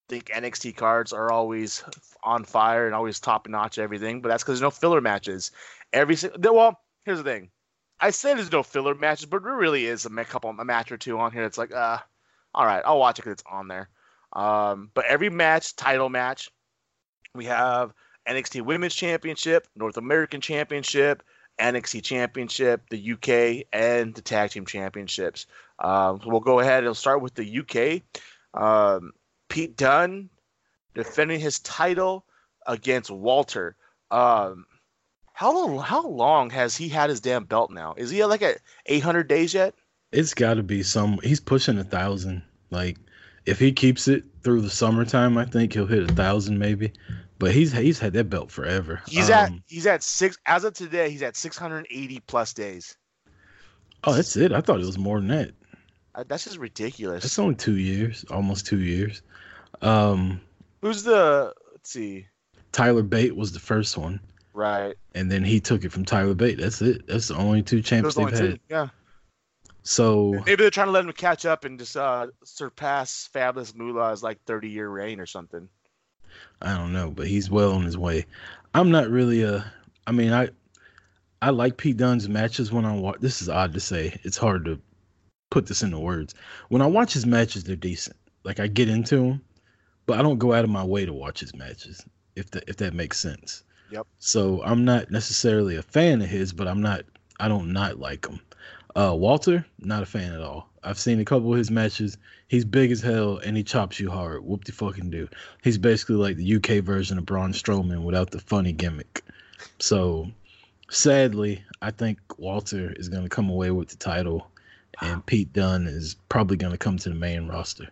think 0.07 0.25
NXT 0.25 0.75
cards 0.75 1.13
are 1.13 1.31
always 1.31 1.83
on 2.23 2.43
fire 2.43 2.87
and 2.87 2.95
always 2.95 3.19
top 3.19 3.47
notch 3.47 3.77
everything. 3.77 4.21
But 4.21 4.29
that's 4.29 4.43
because 4.43 4.59
there's 4.59 4.67
no 4.67 4.71
filler 4.71 5.01
matches. 5.01 5.51
Every 5.93 6.17
well, 6.41 6.79
here's 7.05 7.19
the 7.19 7.23
thing. 7.23 7.49
I 8.01 8.11
say 8.11 8.33
there's 8.33 8.51
no 8.51 8.63
filler 8.63 8.95
matches, 8.95 9.25
but 9.25 9.43
there 9.43 9.55
really 9.55 9.85
is 9.85 10.05
a 10.05 10.25
couple 10.25 10.49
a 10.49 10.65
match 10.65 10.91
or 10.91 10.97
two 10.97 11.19
on 11.19 11.31
here. 11.31 11.43
It's 11.43 11.57
like, 11.57 11.73
uh, 11.73 11.99
all 12.53 12.65
right, 12.65 12.81
I'll 12.85 12.99
watch 12.99 13.19
it 13.19 13.23
because 13.23 13.33
it's 13.33 13.43
on 13.49 13.67
there. 13.67 13.89
Um, 14.33 14.91
but 14.93 15.05
every 15.05 15.29
match, 15.29 15.75
title 15.75 16.09
match, 16.09 16.49
we 17.33 17.45
have 17.45 17.93
NXT 18.27 18.61
Women's 18.61 18.95
Championship, 18.95 19.67
North 19.75 19.97
American 19.97 20.41
Championship, 20.41 21.23
NXT 21.59 22.03
Championship, 22.03 22.81
the 22.89 23.11
UK, 23.13 23.65
and 23.73 24.13
the 24.13 24.21
Tag 24.21 24.51
Team 24.51 24.65
Championships. 24.65 25.45
Um, 25.79 26.19
so 26.23 26.29
we'll 26.29 26.39
go 26.39 26.59
ahead 26.59 26.83
and 26.83 26.95
start 26.95 27.21
with 27.21 27.33
the 27.35 27.59
UK. 27.59 28.01
Um, 28.59 29.11
Pete 29.49 29.75
Dunne 29.75 30.29
defending 30.93 31.39
his 31.39 31.59
title 31.59 32.25
against 32.65 33.11
Walter. 33.11 33.75
Um, 34.11 34.65
how? 35.33 35.77
How 35.77 36.05
long 36.05 36.49
has 36.49 36.75
he 36.75 36.89
had 36.89 37.09
his 37.09 37.21
damn 37.21 37.45
belt 37.45 37.71
now? 37.71 37.93
Is 37.97 38.09
he 38.09 38.23
like 38.25 38.41
at 38.41 38.59
800 38.85 39.27
days 39.27 39.53
yet? 39.53 39.73
It's 40.11 40.33
got 40.33 40.55
to 40.55 40.63
be 40.63 40.83
some. 40.83 41.19
He's 41.23 41.39
pushing 41.39 41.77
a 41.77 41.83
thousand. 41.83 42.41
Like 42.71 42.97
if 43.45 43.59
he 43.59 43.71
keeps 43.71 44.07
it 44.07 44.23
through 44.43 44.61
the 44.61 44.69
summertime, 44.69 45.37
I 45.37 45.45
think 45.45 45.73
he'll 45.73 45.85
hit 45.85 46.09
a 46.09 46.13
thousand 46.13 46.59
maybe. 46.59 46.93
But 47.37 47.51
he's 47.51 47.71
he's 47.71 47.99
had 47.99 48.13
that 48.13 48.29
belt 48.29 48.51
forever. 48.51 49.01
He's 49.07 49.29
um, 49.29 49.35
at 49.35 49.51
he's 49.67 49.87
at 49.87 50.03
six 50.03 50.37
as 50.45 50.63
of 50.63 50.73
today. 50.73 51.09
He's 51.09 51.23
at 51.23 51.37
680 51.37 52.19
plus 52.27 52.53
days. 52.53 52.97
Oh, 54.03 54.13
that's 54.13 54.35
it. 54.35 54.51
I 54.51 54.61
thought 54.61 54.79
it 54.79 54.85
was 54.85 54.97
more 54.97 55.19
than 55.19 55.29
that. 55.29 55.51
Uh, 56.15 56.23
that's 56.27 56.45
just 56.45 56.57
ridiculous. 56.57 57.23
It's 57.23 57.39
only 57.39 57.55
two 57.55 57.77
years, 57.77 58.25
almost 58.29 58.65
two 58.65 58.79
years. 58.79 59.21
Um, 59.81 60.41
Who's 60.81 61.03
the? 61.03 61.53
Let's 61.71 61.89
see. 61.89 62.27
Tyler 62.71 63.03
Bate 63.03 63.35
was 63.35 63.51
the 63.51 63.59
first 63.59 63.97
one. 63.97 64.19
Right. 64.53 64.95
And 65.15 65.31
then 65.31 65.43
he 65.43 65.59
took 65.59 65.83
it 65.83 65.91
from 65.91 66.05
Tyler 66.05 66.33
Bate. 66.33 66.59
That's 66.59 66.81
it. 66.81 67.07
That's 67.07 67.29
the 67.29 67.35
only 67.35 67.61
two 67.61 67.81
champs 67.81 68.15
they've 68.15 68.29
had. 68.29 68.37
Two. 68.39 68.57
Yeah. 68.69 68.87
So 69.83 70.31
maybe 70.45 70.55
they're 70.55 70.69
trying 70.69 70.87
to 70.87 70.91
let 70.91 71.05
him 71.05 71.11
catch 71.13 71.45
up 71.45 71.65
and 71.65 71.79
just 71.79 71.95
uh, 71.95 72.27
surpass 72.43 73.27
Fabulous 73.31 73.73
Moolah's 73.73 74.21
like 74.21 74.43
30 74.45 74.69
year 74.69 74.89
reign 74.89 75.19
or 75.19 75.25
something. 75.25 75.69
I 76.61 76.77
don't 76.77 76.93
know, 76.93 77.11
but 77.11 77.27
he's 77.27 77.49
well 77.49 77.71
on 77.71 77.83
his 77.83 77.97
way. 77.97 78.25
I'm 78.73 78.91
not 78.91 79.09
really 79.09 79.43
a. 79.43 79.71
I 80.05 80.11
mean, 80.11 80.33
I 80.33 80.49
I 81.41 81.51
like 81.51 81.77
Pete 81.77 81.97
Dunne's 81.97 82.27
matches 82.27 82.71
when 82.71 82.85
I 82.85 82.95
watch. 82.95 83.19
This 83.19 83.41
is 83.41 83.49
odd 83.49 83.73
to 83.73 83.79
say. 83.79 84.19
It's 84.23 84.37
hard 84.37 84.65
to 84.65 84.79
put 85.49 85.67
this 85.67 85.81
into 85.81 85.99
words. 85.99 86.35
When 86.67 86.81
I 86.81 86.85
watch 86.85 87.13
his 87.13 87.25
matches, 87.25 87.63
they're 87.63 87.75
decent. 87.75 88.17
Like 88.43 88.59
I 88.59 88.67
get 88.67 88.89
into 88.89 89.17
them, 89.17 89.41
but 90.05 90.19
I 90.19 90.21
don't 90.21 90.37
go 90.37 90.53
out 90.53 90.63
of 90.63 90.69
my 90.69 90.83
way 90.83 91.05
to 91.05 91.13
watch 91.13 91.39
his 91.39 91.55
matches. 91.55 92.05
If 92.35 92.51
that 92.51 92.65
if 92.67 92.77
that 92.77 92.93
makes 92.93 93.19
sense. 93.19 93.63
Yep. 93.91 94.05
So 94.19 94.61
I'm 94.63 94.85
not 94.85 95.09
necessarily 95.09 95.75
a 95.75 95.81
fan 95.81 96.21
of 96.21 96.29
his, 96.29 96.53
but 96.53 96.67
I'm 96.67 96.81
not. 96.81 97.03
I 97.39 97.47
don't 97.47 97.71
not 97.71 97.99
like 97.99 98.27
him. 98.27 98.41
Uh, 98.95 99.13
Walter, 99.15 99.65
not 99.79 100.03
a 100.03 100.05
fan 100.05 100.33
at 100.33 100.41
all. 100.41 100.69
I've 100.83 100.99
seen 100.99 101.19
a 101.19 101.25
couple 101.25 101.51
of 101.51 101.57
his 101.57 101.69
matches. 101.69 102.17
He's 102.47 102.65
big 102.65 102.91
as 102.91 103.01
hell 103.01 103.37
and 103.37 103.55
he 103.55 103.63
chops 103.63 103.99
you 103.99 104.09
hard. 104.09 104.43
Whoop 104.43 104.65
the 104.65 104.71
fucking 104.71 105.09
do. 105.09 105.27
He's 105.63 105.77
basically 105.77 106.15
like 106.15 106.37
the 106.37 106.55
UK 106.55 106.83
version 106.83 107.17
of 107.17 107.25
Braun 107.25 107.53
Strowman 107.53 108.03
without 108.03 108.31
the 108.31 108.39
funny 108.39 108.71
gimmick. 108.71 109.23
So 109.79 110.31
sadly, 110.89 111.63
I 111.81 111.91
think 111.91 112.19
Walter 112.37 112.93
is 112.95 113.09
going 113.09 113.23
to 113.23 113.29
come 113.29 113.49
away 113.49 113.71
with 113.71 113.89
the 113.89 113.97
title, 113.97 114.47
and 115.01 115.25
Pete 115.25 115.53
Dunne 115.53 115.87
is 115.87 116.15
probably 116.27 116.57
going 116.57 116.71
to 116.71 116.77
come 116.77 116.97
to 116.97 117.09
the 117.09 117.15
main 117.15 117.47
roster. 117.47 117.89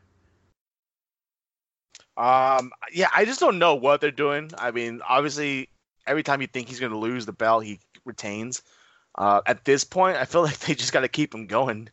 Um, 2.18 2.72
yeah, 2.92 3.10
I 3.16 3.26
just 3.26 3.40
don't 3.40 3.60
know 3.60 3.76
what 3.76 4.02
they're 4.02 4.12
doing. 4.12 4.52
I 4.58 4.72
mean, 4.72 5.02
obviously, 5.08 5.70
every 6.08 6.24
time 6.24 6.42
you 6.42 6.48
think 6.48 6.68
he's 6.68 6.80
going 6.80 6.92
to 6.92 6.98
lose 6.98 7.26
the 7.26 7.34
belt, 7.34 7.64
he 7.64 7.80
retains. 8.06 8.64
Uh, 9.18 9.42
at 9.46 9.66
this 9.66 9.84
point, 9.84 10.18
I 10.18 10.26
feel 10.26 10.42
like 10.44 10.60
they 10.60 10.76
just 10.76 10.94
got 10.94 11.02
to 11.02 11.08
keep 11.08 11.34
him 11.34 11.48
going 11.48 11.90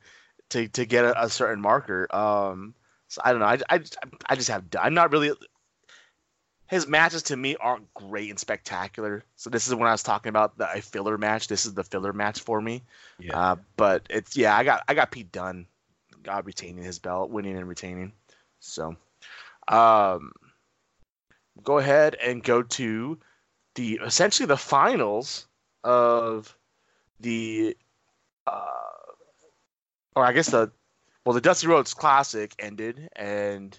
to 0.50 0.68
to 0.68 0.84
get 0.84 1.04
a, 1.04 1.24
a 1.24 1.28
certain 1.28 1.60
marker. 1.60 2.14
Um, 2.14 2.74
so 3.08 3.20
I 3.24 3.32
don't 3.32 3.40
know. 3.40 3.46
I, 3.46 3.58
I, 3.70 3.80
I 4.26 4.36
just 4.36 4.48
have 4.48 4.64
I'm 4.80 4.94
not 4.94 5.12
really. 5.12 5.32
His 6.66 6.88
matches 6.88 7.24
to 7.24 7.36
me 7.36 7.56
aren't 7.56 7.92
great 7.92 8.30
and 8.30 8.38
spectacular. 8.38 9.22
So 9.36 9.50
this 9.50 9.68
is 9.68 9.74
when 9.74 9.86
I 9.86 9.92
was 9.92 10.02
talking 10.02 10.30
about 10.30 10.56
the 10.56 10.70
a 10.72 10.80
filler 10.80 11.18
match. 11.18 11.46
This 11.46 11.66
is 11.66 11.74
the 11.74 11.84
filler 11.84 12.12
match 12.12 12.40
for 12.40 12.60
me. 12.60 12.82
Yeah. 13.18 13.38
Uh, 13.38 13.56
but 13.76 14.02
it's 14.10 14.36
yeah, 14.36 14.56
I 14.56 14.64
got 14.64 14.82
I 14.88 14.94
got 14.94 15.10
Pete 15.10 15.30
Dunne, 15.30 15.66
God 16.22 16.46
retaining 16.46 16.82
his 16.82 16.98
belt, 16.98 17.30
winning 17.30 17.56
and 17.56 17.68
retaining. 17.68 18.12
So, 18.60 18.96
um, 19.68 20.32
go 21.62 21.78
ahead 21.78 22.16
and 22.16 22.42
go 22.42 22.62
to 22.62 23.18
the 23.74 24.00
essentially 24.02 24.46
the 24.46 24.56
finals 24.56 25.46
of 25.84 26.56
the 27.20 27.76
uh, 28.46 28.60
or 30.16 30.24
I 30.24 30.32
guess 30.32 30.50
the 30.50 30.70
well, 31.24 31.34
the 31.34 31.40
Dusty 31.40 31.66
Rhodes 31.66 31.94
Classic 31.94 32.54
ended, 32.58 33.08
and 33.16 33.78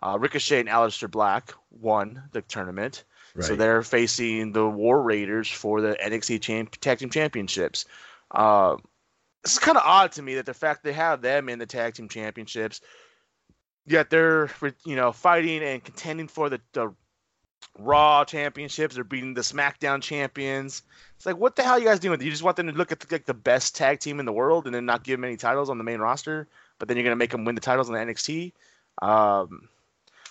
uh, 0.00 0.16
Ricochet 0.18 0.60
and 0.60 0.68
Aleister 0.68 1.10
Black 1.10 1.52
won 1.70 2.22
the 2.32 2.42
tournament. 2.42 3.04
Right. 3.34 3.44
So 3.44 3.56
they're 3.56 3.82
facing 3.82 4.52
the 4.52 4.68
War 4.68 5.02
Raiders 5.02 5.50
for 5.50 5.80
the 5.80 5.96
NXT 6.02 6.40
champ- 6.40 6.76
Tag 6.80 6.98
Team 6.98 7.10
Championships. 7.10 7.86
Uh, 8.30 8.76
this 9.42 9.54
is 9.54 9.58
kind 9.58 9.76
of 9.76 9.82
odd 9.84 10.12
to 10.12 10.22
me 10.22 10.34
that 10.36 10.46
the 10.46 10.54
fact 10.54 10.84
they 10.84 10.92
have 10.92 11.20
them 11.20 11.48
in 11.48 11.58
the 11.58 11.66
Tag 11.66 11.94
Team 11.94 12.08
Championships, 12.08 12.80
yet 13.86 14.10
they're 14.10 14.50
you 14.86 14.96
know 14.96 15.12
fighting 15.12 15.62
and 15.62 15.82
contending 15.82 16.28
for 16.28 16.48
the, 16.48 16.60
the 16.72 16.94
Raw 17.78 18.24
championships. 18.24 18.94
They're 18.94 19.04
beating 19.04 19.34
the 19.34 19.40
SmackDown 19.40 20.02
champions. 20.02 20.82
It's 21.16 21.26
like, 21.26 21.36
what 21.36 21.56
the 21.56 21.62
hell 21.62 21.74
are 21.74 21.78
you 21.78 21.84
guys 21.84 22.00
doing? 22.00 22.20
You 22.20 22.30
just 22.30 22.42
want 22.42 22.56
them 22.56 22.66
to 22.66 22.72
look 22.72 22.92
at 22.92 23.00
the, 23.00 23.06
like 23.10 23.26
the 23.26 23.34
best 23.34 23.76
tag 23.76 24.00
team 24.00 24.20
in 24.20 24.26
the 24.26 24.32
world 24.32 24.66
and 24.66 24.74
then 24.74 24.86
not 24.86 25.04
give 25.04 25.18
them 25.18 25.24
any 25.24 25.36
titles 25.36 25.70
on 25.70 25.78
the 25.78 25.84
main 25.84 26.00
roster, 26.00 26.48
but 26.78 26.88
then 26.88 26.96
you're 26.96 27.04
gonna 27.04 27.16
make 27.16 27.30
them 27.30 27.44
win 27.44 27.54
the 27.54 27.60
titles 27.60 27.88
on 27.88 27.94
the 27.94 28.00
NXT. 28.00 28.52
Um, 29.00 29.68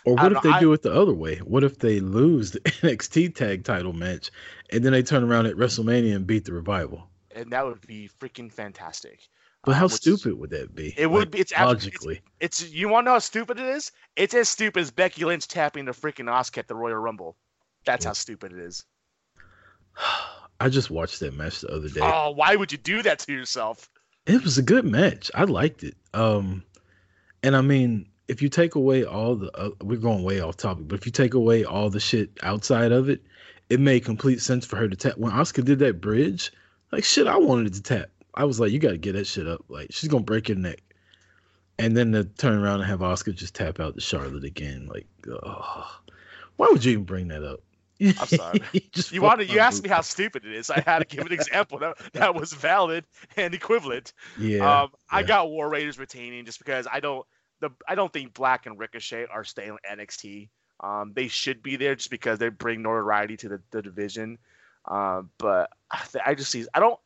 or 0.03 0.15
what 0.15 0.31
if 0.31 0.33
know, 0.33 0.51
they 0.51 0.57
I, 0.57 0.59
do 0.59 0.73
it 0.73 0.81
the 0.81 0.93
other 0.93 1.13
way? 1.13 1.37
What 1.37 1.63
if 1.63 1.79
they 1.79 1.99
lose 1.99 2.51
the 2.51 2.59
NXT 2.59 3.35
tag 3.35 3.63
title 3.63 3.93
match 3.93 4.31
and 4.71 4.83
then 4.83 4.93
they 4.93 5.03
turn 5.03 5.23
around 5.23 5.45
at 5.45 5.55
WrestleMania 5.55 6.15
and 6.15 6.25
beat 6.25 6.45
the 6.45 6.53
revival? 6.53 7.07
And 7.35 7.51
that 7.51 7.65
would 7.65 7.85
be 7.87 8.09
freaking 8.19 8.51
fantastic. 8.51 9.27
But 9.63 9.75
how 9.75 9.87
stupid 9.87 10.39
would 10.39 10.49
that 10.49 10.73
be? 10.73 10.93
It 10.97 11.11
would 11.11 11.29
be. 11.29 11.39
It's 11.39 11.53
logically. 11.53 12.21
It's, 12.39 12.63
it's, 12.63 12.71
you 12.71 12.89
want 12.89 13.05
to 13.05 13.09
know 13.09 13.13
how 13.13 13.19
stupid 13.19 13.59
it 13.59 13.67
is? 13.67 13.91
It's 14.15 14.33
as 14.33 14.49
stupid 14.49 14.81
as 14.81 14.89
Becky 14.89 15.23
Lynch 15.23 15.47
tapping 15.47 15.85
the 15.85 15.91
freaking 15.91 16.25
Asuka 16.25 16.59
at 16.59 16.67
the 16.67 16.75
Royal 16.75 16.95
Rumble. 16.95 17.37
That's 17.85 18.05
how 18.05 18.13
stupid 18.13 18.53
it 18.53 18.59
is. 18.59 18.83
I 20.59 20.69
just 20.69 20.91
watched 20.91 21.19
that 21.21 21.35
match 21.35 21.61
the 21.61 21.69
other 21.69 21.89
day. 21.89 22.01
Oh, 22.03 22.31
why 22.31 22.55
would 22.55 22.71
you 22.71 22.77
do 22.77 23.01
that 23.01 23.19
to 23.19 23.33
yourself? 23.33 23.89
It 24.27 24.43
was 24.43 24.59
a 24.59 24.61
good 24.61 24.85
match. 24.85 25.31
I 25.33 25.45
liked 25.45 25.83
it. 25.83 25.95
Um, 26.13 26.63
and 27.41 27.55
I 27.55 27.61
mean, 27.61 28.07
if 28.27 28.43
you 28.43 28.49
take 28.49 28.75
away 28.75 29.03
all 29.03 29.35
the, 29.35 29.51
uh, 29.57 29.71
we're 29.81 29.97
going 29.97 30.23
way 30.23 30.39
off 30.39 30.57
topic, 30.57 30.87
but 30.87 30.99
if 30.99 31.05
you 31.07 31.11
take 31.11 31.33
away 31.33 31.65
all 31.65 31.89
the 31.89 31.99
shit 31.99 32.29
outside 32.43 32.91
of 32.91 33.09
it, 33.09 33.23
it 33.69 33.79
made 33.79 34.05
complete 34.05 34.39
sense 34.39 34.65
for 34.65 34.75
her 34.75 34.87
to 34.87 34.95
tap. 34.95 35.17
When 35.17 35.31
Asuka 35.31 35.65
did 35.65 35.79
that 35.79 35.99
bridge, 35.99 36.51
like 36.91 37.03
shit, 37.03 37.25
I 37.25 37.37
wanted 37.37 37.73
to 37.73 37.81
tap 37.81 38.10
I 38.33 38.45
was 38.45 38.59
like, 38.59 38.71
you 38.71 38.79
got 38.79 38.91
to 38.91 38.97
get 38.97 39.13
that 39.13 39.27
shit 39.27 39.47
up. 39.47 39.63
Like 39.69 39.87
she's 39.91 40.09
gonna 40.09 40.23
break 40.23 40.49
your 40.49 40.57
neck, 40.57 40.81
and 41.77 41.95
then 41.95 42.11
to 42.13 42.23
turn 42.23 42.57
around 42.57 42.81
and 42.81 42.89
have 42.89 42.99
Asuka 42.99 43.35
just 43.35 43.55
tap 43.55 43.79
out 43.79 43.95
to 43.95 44.01
Charlotte 44.01 44.43
again. 44.43 44.87
Like, 44.91 45.07
oh, 45.29 45.99
why 46.55 46.67
would 46.71 46.83
you 46.83 46.93
even 46.93 47.03
bring 47.03 47.27
that 47.29 47.43
up? 47.43 47.61
I'm 48.01 48.27
sorry. 48.27 48.61
you, 48.73 48.81
you 49.11 49.21
wanted 49.21 49.51
you 49.51 49.59
asked 49.59 49.83
me 49.83 49.89
how 49.89 50.01
stupid 50.01 50.45
it 50.45 50.53
is. 50.53 50.69
I 50.69 50.81
had 50.81 50.99
to 50.99 51.05
give 51.05 51.25
an 51.25 51.31
example 51.31 51.77
that, 51.79 51.97
that 52.13 52.33
was 52.33 52.53
valid 52.53 53.05
and 53.37 53.53
equivalent. 53.53 54.13
Yeah, 54.39 54.59
um, 54.59 54.89
yeah. 54.93 55.17
I 55.17 55.23
got 55.23 55.49
War 55.49 55.69
Raiders 55.69 55.99
retaining 55.99 56.45
just 56.45 56.59
because 56.59 56.87
I 56.91 56.99
don't 56.99 57.25
the 57.59 57.69
I 57.87 57.95
don't 57.95 58.11
think 58.11 58.33
Black 58.33 58.65
and 58.65 58.77
Ricochet 58.77 59.27
are 59.31 59.43
staying 59.43 59.77
in 59.89 59.99
NXT. 59.99 60.49
Um, 60.81 61.13
they 61.15 61.27
should 61.27 61.61
be 61.61 61.75
there 61.75 61.95
just 61.95 62.09
because 62.09 62.39
they 62.39 62.49
bring 62.49 62.81
notoriety 62.81 63.37
to 63.37 63.49
the, 63.49 63.61
the 63.69 63.81
division. 63.83 64.39
Uh, 64.85 65.21
but 65.37 65.69
I 66.25 66.33
just 66.33 66.51
see 66.51 66.65
I 66.73 66.79
don't 66.79 66.99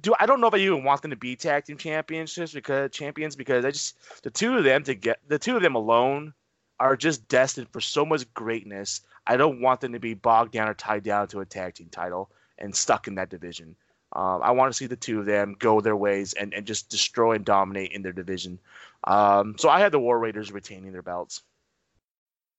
do 0.00 0.14
I 0.18 0.26
don't 0.26 0.40
know 0.40 0.46
if 0.46 0.54
I 0.54 0.58
even 0.58 0.84
want 0.84 1.02
them 1.02 1.10
to 1.10 1.16
be 1.16 1.36
tag 1.36 1.64
team 1.64 1.76
championships 1.76 2.52
because 2.52 2.90
champions 2.90 3.36
because 3.36 3.64
I 3.64 3.70
just 3.70 3.96
the 4.22 4.30
two 4.30 4.56
of 4.56 4.64
them 4.64 4.82
to 4.84 4.94
get 4.94 5.20
the 5.28 5.38
two 5.38 5.56
of 5.56 5.62
them 5.62 5.74
alone 5.74 6.34
are 6.78 6.96
just 6.96 7.28
destined 7.28 7.68
for 7.70 7.80
so 7.80 8.04
much 8.04 8.32
greatness. 8.34 9.02
I 9.26 9.36
don't 9.36 9.60
want 9.60 9.80
them 9.80 9.92
to 9.92 10.00
be 10.00 10.14
bogged 10.14 10.52
down 10.52 10.68
or 10.68 10.74
tied 10.74 11.04
down 11.04 11.28
to 11.28 11.40
a 11.40 11.46
tag 11.46 11.74
team 11.74 11.88
title 11.90 12.30
and 12.58 12.74
stuck 12.74 13.06
in 13.06 13.14
that 13.16 13.30
division. 13.30 13.76
Um, 14.12 14.40
I 14.42 14.50
want 14.50 14.72
to 14.72 14.76
see 14.76 14.86
the 14.86 14.96
two 14.96 15.20
of 15.20 15.26
them 15.26 15.54
go 15.58 15.80
their 15.80 15.96
ways 15.96 16.32
and, 16.32 16.52
and 16.52 16.66
just 16.66 16.88
destroy 16.88 17.34
and 17.34 17.44
dominate 17.44 17.92
in 17.92 18.02
their 18.02 18.12
division. 18.12 18.58
Um, 19.04 19.54
so 19.56 19.68
I 19.68 19.78
had 19.78 19.92
the 19.92 20.00
War 20.00 20.18
Raiders 20.18 20.50
retaining 20.50 20.92
their 20.92 21.02
belts. 21.02 21.42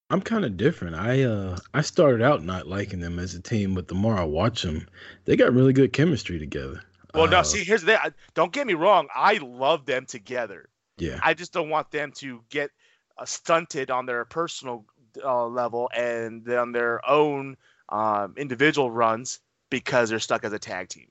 I'm 0.09 0.21
kind 0.21 0.43
of 0.43 0.57
different. 0.57 0.95
I 0.95 1.23
uh 1.23 1.57
I 1.73 1.81
started 1.81 2.21
out 2.21 2.43
not 2.43 2.67
liking 2.67 2.99
them 2.99 3.17
as 3.17 3.33
a 3.33 3.41
team, 3.41 3.73
but 3.73 3.87
the 3.87 3.95
more 3.95 4.17
I 4.17 4.25
watch 4.25 4.61
them, 4.61 4.87
they 5.23 5.37
got 5.37 5.53
really 5.53 5.73
good 5.73 5.93
chemistry 5.93 6.37
together. 6.37 6.81
Well, 7.13 7.23
uh, 7.23 7.29
no, 7.29 7.43
see, 7.43 7.63
here's 7.63 7.81
the 7.81 7.97
thing. 7.97 8.13
Don't 8.33 8.51
get 8.51 8.67
me 8.67 8.73
wrong. 8.73 9.07
I 9.15 9.37
love 9.37 9.85
them 9.85 10.05
together. 10.05 10.69
Yeah. 10.97 11.19
I 11.23 11.33
just 11.33 11.53
don't 11.53 11.69
want 11.69 11.91
them 11.91 12.11
to 12.17 12.43
get 12.49 12.71
uh, 13.17 13.25
stunted 13.25 13.91
on 13.91 14.05
their 14.05 14.23
personal 14.25 14.85
uh, 15.23 15.45
level 15.47 15.89
and 15.95 16.47
on 16.49 16.71
their 16.71 17.07
own 17.09 17.57
um, 17.89 18.35
individual 18.37 18.91
runs 18.91 19.39
because 19.69 20.09
they're 20.09 20.19
stuck 20.19 20.43
as 20.43 20.53
a 20.53 20.59
tag 20.59 20.89
team. 20.89 21.07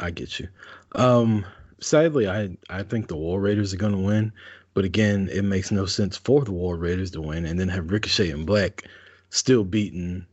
I 0.00 0.10
get 0.10 0.38
you. 0.38 0.48
Um, 0.94 1.44
sadly, 1.80 2.28
I 2.28 2.56
I 2.68 2.82
think 2.82 3.08
the 3.08 3.16
War 3.16 3.40
Raiders 3.40 3.72
are 3.72 3.78
going 3.78 3.92
to 3.92 3.98
win, 3.98 4.32
but 4.74 4.84
again, 4.84 5.28
it 5.32 5.42
makes 5.42 5.70
no 5.70 5.86
sense 5.86 6.16
for 6.16 6.44
the 6.44 6.52
War 6.52 6.76
Raiders 6.76 7.10
to 7.12 7.22
win 7.22 7.46
and 7.46 7.58
then 7.58 7.68
have 7.68 7.90
Ricochet 7.90 8.30
and 8.30 8.46
Black 8.46 8.84
still 9.30 9.64
beating 9.64 10.26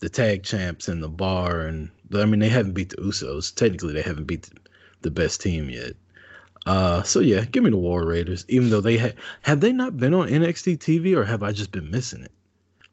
the 0.00 0.08
tag 0.08 0.42
champs 0.42 0.88
and 0.88 1.02
the 1.02 1.08
bar 1.08 1.60
and 1.60 1.90
I 2.14 2.24
mean 2.24 2.40
they 2.40 2.48
haven't 2.48 2.72
beat 2.74 2.90
the 2.90 2.96
Usos. 2.96 3.54
Technically, 3.54 3.92
they 3.92 4.02
haven't 4.02 4.24
beat 4.24 4.48
the, 5.02 5.10
best 5.10 5.40
team 5.40 5.68
yet. 5.70 5.92
Uh, 6.66 7.02
so 7.02 7.20
yeah, 7.20 7.44
give 7.44 7.62
me 7.64 7.70
the 7.70 7.76
War 7.76 8.04
Raiders. 8.06 8.44
Even 8.48 8.70
though 8.70 8.80
they 8.80 8.96
have 8.98 9.14
have 9.42 9.60
they 9.60 9.72
not 9.72 9.96
been 9.96 10.14
on 10.14 10.28
NXT 10.28 10.78
TV 10.78 11.16
or 11.16 11.24
have 11.24 11.42
I 11.42 11.52
just 11.52 11.72
been 11.72 11.90
missing 11.90 12.22
it? 12.22 12.32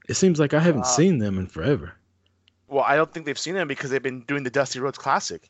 It 0.08 0.14
seems 0.16 0.40
like 0.40 0.54
I 0.54 0.60
haven't 0.60 0.82
Uh, 0.84 0.86
seen 0.98 1.18
them 1.20 1.38
in 1.40 1.48
forever. 1.48 1.94
Well, 2.68 2.84
I 2.84 2.96
don't 2.96 3.12
think 3.14 3.26
they've 3.26 3.38
seen 3.38 3.56
them 3.56 3.68
because 3.68 3.90
they've 3.90 4.02
been 4.04 4.22
doing 4.22 4.44
the 4.44 4.50
Dusty 4.50 4.80
Rhodes 4.80 4.98
Classic. 4.98 5.50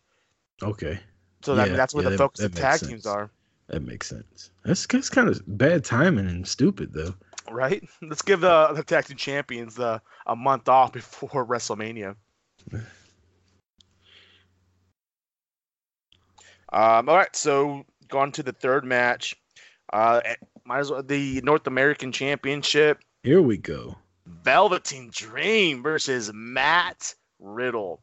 Okay, 0.63 0.99
So 1.43 1.53
I 1.53 1.57
mean, 1.63 1.67
Yeah, 1.71 1.75
that's 1.77 1.93
where 1.93 2.03
yeah, 2.03 2.09
the 2.11 2.17
that- 2.17 2.23
focus 2.23 2.39
that 2.41 2.45
of 2.47 2.55
tag 2.55 2.79
sense. 2.79 2.89
teams 2.89 3.05
are, 3.05 3.29
that 3.67 3.81
makes 3.81 4.07
sense. 4.07 4.51
That's 4.63 4.85
that's 4.87 5.09
kind 5.09 5.27
of 5.29 5.41
bad 5.47 5.83
timing 5.83 6.27
and 6.27 6.47
stupid 6.47 6.93
though. 6.93 7.13
Right? 7.49 7.83
Let's 8.01 8.21
give 8.21 8.41
the, 8.41 8.73
the 8.73 8.83
tag 8.83 9.05
team 9.05 9.17
champions 9.17 9.75
the, 9.75 10.01
a 10.25 10.35
month 10.35 10.69
off 10.69 10.93
before 10.93 11.45
WrestleMania. 11.47 12.15
Um, 16.73 17.07
all 17.07 17.15
right, 17.15 17.35
so 17.35 17.85
going 18.09 18.31
to 18.33 18.43
the 18.43 18.51
third 18.51 18.83
match. 18.85 19.35
Uh, 19.93 20.21
eh, 20.25 20.35
might 20.65 20.79
as 20.79 20.91
well 20.91 21.03
the 21.03 21.41
North 21.41 21.67
American 21.67 22.11
Championship. 22.11 22.99
Here 23.23 23.41
we 23.41 23.57
go. 23.57 23.95
Velveteen 24.25 25.09
Dream 25.13 25.83
versus 25.83 26.31
Matt 26.33 27.13
Riddle. 27.39 28.01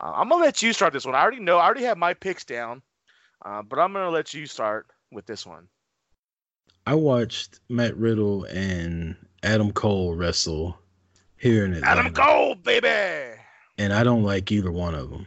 Uh, 0.00 0.12
I'm 0.14 0.28
gonna 0.28 0.42
let 0.42 0.62
you 0.62 0.72
start 0.72 0.92
this 0.92 1.04
one. 1.04 1.14
I 1.14 1.20
already 1.20 1.40
know. 1.40 1.58
I 1.58 1.66
already 1.66 1.84
have 1.84 1.98
my 1.98 2.14
picks 2.14 2.44
down, 2.44 2.82
uh, 3.44 3.62
but 3.62 3.78
I'm 3.78 3.92
gonna 3.92 4.10
let 4.10 4.32
you 4.32 4.46
start 4.46 4.86
with 5.12 5.26
this 5.26 5.44
one. 5.46 5.68
I 6.88 6.94
watched 6.94 7.60
Matt 7.68 7.94
Riddle 7.98 8.44
and 8.44 9.14
Adam 9.42 9.72
Cole 9.72 10.14
wrestle 10.14 10.78
here 11.36 11.66
in 11.66 11.74
Atlanta. 11.74 12.00
Adam 12.00 12.14
Cole, 12.14 12.54
baby. 12.54 12.88
and 13.76 13.92
I 13.92 14.02
don't 14.02 14.22
like 14.22 14.50
either 14.50 14.72
one 14.72 14.94
of 14.94 15.10
them. 15.10 15.26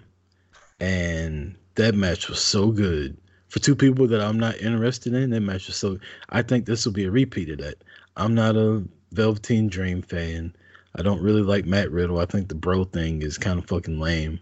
And 0.80 1.56
that 1.76 1.94
match 1.94 2.30
was 2.30 2.42
so 2.42 2.72
good 2.72 3.16
for 3.50 3.60
two 3.60 3.76
people 3.76 4.08
that 4.08 4.22
I'm 4.22 4.40
not 4.40 4.58
interested 4.58 5.14
in. 5.14 5.30
That 5.30 5.42
match 5.42 5.68
was 5.68 5.76
so. 5.76 6.00
I 6.30 6.42
think 6.42 6.66
this 6.66 6.84
will 6.84 6.94
be 6.94 7.06
a 7.06 7.12
repeat 7.12 7.52
of 7.52 7.60
that. 7.60 7.76
I'm 8.18 8.34
not 8.34 8.56
a 8.58 8.84
Velveteen 9.12 9.68
Dream 9.68 10.02
fan. 10.02 10.56
I 10.96 11.04
don't 11.04 11.22
really 11.22 11.44
like 11.44 11.66
Matt 11.66 11.92
Riddle. 11.92 12.18
I 12.18 12.26
think 12.26 12.48
the 12.48 12.56
bro 12.56 12.86
thing 12.86 13.22
is 13.22 13.38
kind 13.38 13.60
of 13.60 13.68
fucking 13.68 14.00
lame. 14.00 14.40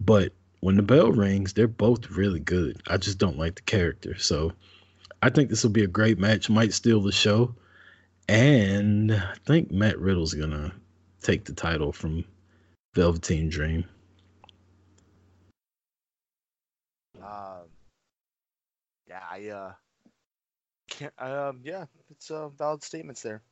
But 0.00 0.32
when 0.60 0.76
the 0.76 0.82
bell 0.82 1.12
rings, 1.12 1.52
they're 1.52 1.68
both 1.68 2.08
really 2.08 2.40
good. 2.40 2.80
I 2.86 2.96
just 2.96 3.18
don't 3.18 3.38
like 3.38 3.56
the 3.56 3.62
character. 3.62 4.16
So 4.16 4.52
I 5.22 5.30
think 5.30 5.50
this 5.50 5.62
will 5.62 5.70
be 5.70 5.84
a 5.84 5.88
great 5.88 6.18
match. 6.18 6.48
Might 6.48 6.72
steal 6.72 7.00
the 7.00 7.12
show. 7.12 7.54
And 8.28 9.12
I 9.12 9.34
think 9.44 9.70
Matt 9.70 9.98
Riddle's 9.98 10.34
gonna 10.34 10.72
take 11.20 11.44
the 11.44 11.52
title 11.52 11.92
from 11.92 12.24
Velveteen 12.94 13.48
Dream. 13.48 13.84
Um, 17.16 17.68
yeah, 19.08 19.22
I 19.30 19.48
uh, 19.48 19.72
can't. 20.88 21.12
Um, 21.18 21.60
yeah, 21.64 21.86
it's 22.10 22.30
uh, 22.30 22.48
valid 22.50 22.82
statements 22.82 23.22
there. 23.22 23.42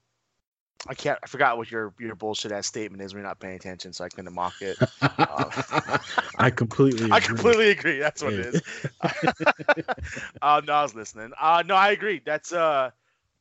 I 0.87 0.94
can't. 0.94 1.18
I 1.23 1.26
forgot 1.26 1.56
what 1.56 1.70
your 1.70 1.92
your 1.99 2.14
bullshit 2.14 2.52
ass 2.52 2.66
statement 2.66 3.02
is. 3.02 3.14
We're 3.14 3.23
not 3.23 3.40
paying 3.40 3.56
attention, 3.56 3.92
so 3.92 4.04
I 4.04 4.08
couldn't 4.08 4.32
mock 4.32 4.54
it. 4.61 4.78
I 6.38 6.50
completely 6.50 7.11
I 7.11 7.18
agree. 7.18 7.26
completely 7.26 7.70
agree. 7.70 7.99
That's 7.99 8.23
what 8.23 8.35
it 8.35 8.54
is. 8.54 8.62
uh, 10.42 10.61
no, 10.64 10.73
I 10.73 10.82
was 10.82 10.94
listening. 10.94 11.32
Uh, 11.40 11.62
no, 11.66 11.75
I 11.75 11.90
agree. 11.90 12.20
That's 12.25 12.52
uh, 12.52 12.90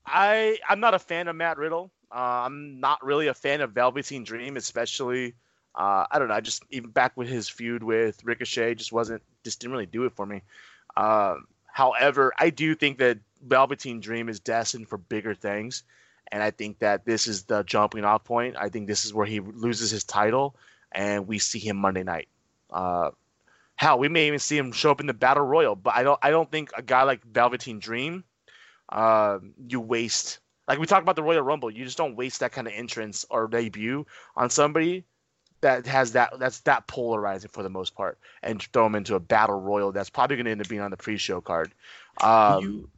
I 0.05 0.57
I'm 0.67 0.79
not 0.79 0.93
a 0.93 0.99
fan 0.99 1.27
of 1.27 1.35
Matt 1.35 1.57
Riddle. 1.57 1.91
Uh, 2.11 2.45
I'm 2.45 2.79
not 2.79 3.05
really 3.05 3.27
a 3.27 3.33
fan 3.33 3.61
of 3.61 3.71
Velveteen 3.71 4.23
Dream, 4.23 4.57
especially. 4.57 5.35
Uh, 5.75 6.05
I 6.09 6.17
don't 6.17 6.29
know. 6.29 6.33
I 6.33 6.41
just 6.41 6.63
even 6.71 6.89
back 6.89 7.15
with 7.15 7.27
his 7.27 7.47
feud 7.47 7.83
with 7.83 8.23
Ricochet, 8.23 8.75
just 8.75 8.91
wasn't 8.91 9.21
just 9.43 9.59
didn't 9.59 9.73
really 9.73 9.85
do 9.85 10.05
it 10.05 10.13
for 10.15 10.25
me. 10.25 10.41
Um, 10.95 11.45
however, 11.67 12.33
I 12.39 12.49
do 12.49 12.73
think 12.73 12.97
that 12.97 13.19
Velveteen 13.45 13.99
Dream 13.99 14.27
is 14.27 14.39
destined 14.39 14.89
for 14.89 14.97
bigger 14.97 15.35
things, 15.35 15.83
and 16.31 16.43
I 16.43 16.51
think 16.51 16.79
that 16.79 17.05
this 17.05 17.27
is 17.27 17.43
the 17.43 17.63
jumping 17.63 18.03
off 18.03 18.23
point. 18.23 18.55
I 18.57 18.69
think 18.69 18.87
this 18.87 19.05
is 19.05 19.13
where 19.13 19.25
he 19.25 19.39
loses 19.39 19.91
his 19.91 20.03
title, 20.03 20.55
and 20.91 21.27
we 21.27 21.39
see 21.39 21.59
him 21.59 21.77
Monday 21.77 22.03
night. 22.03 22.27
Uh, 22.69 23.11
hell, 23.75 23.99
we 23.99 24.09
may 24.09 24.27
even 24.27 24.39
see 24.39 24.57
him 24.57 24.71
show 24.71 24.91
up 24.91 24.99
in 24.99 25.07
the 25.07 25.13
battle 25.13 25.43
royal. 25.43 25.75
But 25.75 25.95
I 25.95 26.03
don't 26.03 26.19
I 26.21 26.29
don't 26.29 26.51
think 26.51 26.71
a 26.75 26.81
guy 26.81 27.03
like 27.03 27.23
Velveteen 27.25 27.79
Dream, 27.79 28.23
uh, 28.89 29.39
you 29.67 29.79
waste 29.79 30.39
like 30.67 30.79
we 30.79 30.85
talked 30.85 31.03
about 31.03 31.15
the 31.15 31.23
Royal 31.23 31.41
Rumble. 31.41 31.71
You 31.71 31.85
just 31.85 31.97
don't 31.97 32.15
waste 32.15 32.41
that 32.41 32.51
kind 32.51 32.67
of 32.67 32.73
entrance 32.73 33.25
or 33.29 33.47
debut 33.47 34.05
on 34.35 34.49
somebody 34.49 35.05
that 35.61 35.85
has 35.87 36.11
that 36.11 36.33
that's 36.39 36.59
that 36.61 36.87
polarizing 36.87 37.49
for 37.51 37.63
the 37.63 37.69
most 37.69 37.95
part, 37.95 38.19
and 38.43 38.61
throw 38.61 38.85
him 38.85 38.95
into 38.95 39.15
a 39.15 39.19
battle 39.19 39.59
royal 39.59 39.91
that's 39.91 40.09
probably 40.09 40.35
going 40.35 40.45
to 40.45 40.51
end 40.51 40.61
up 40.61 40.67
being 40.67 40.81
on 40.81 40.91
the 40.91 40.97
pre-show 40.97 41.41
card. 41.41 41.71
Um, 42.21 42.63
you 42.63 42.89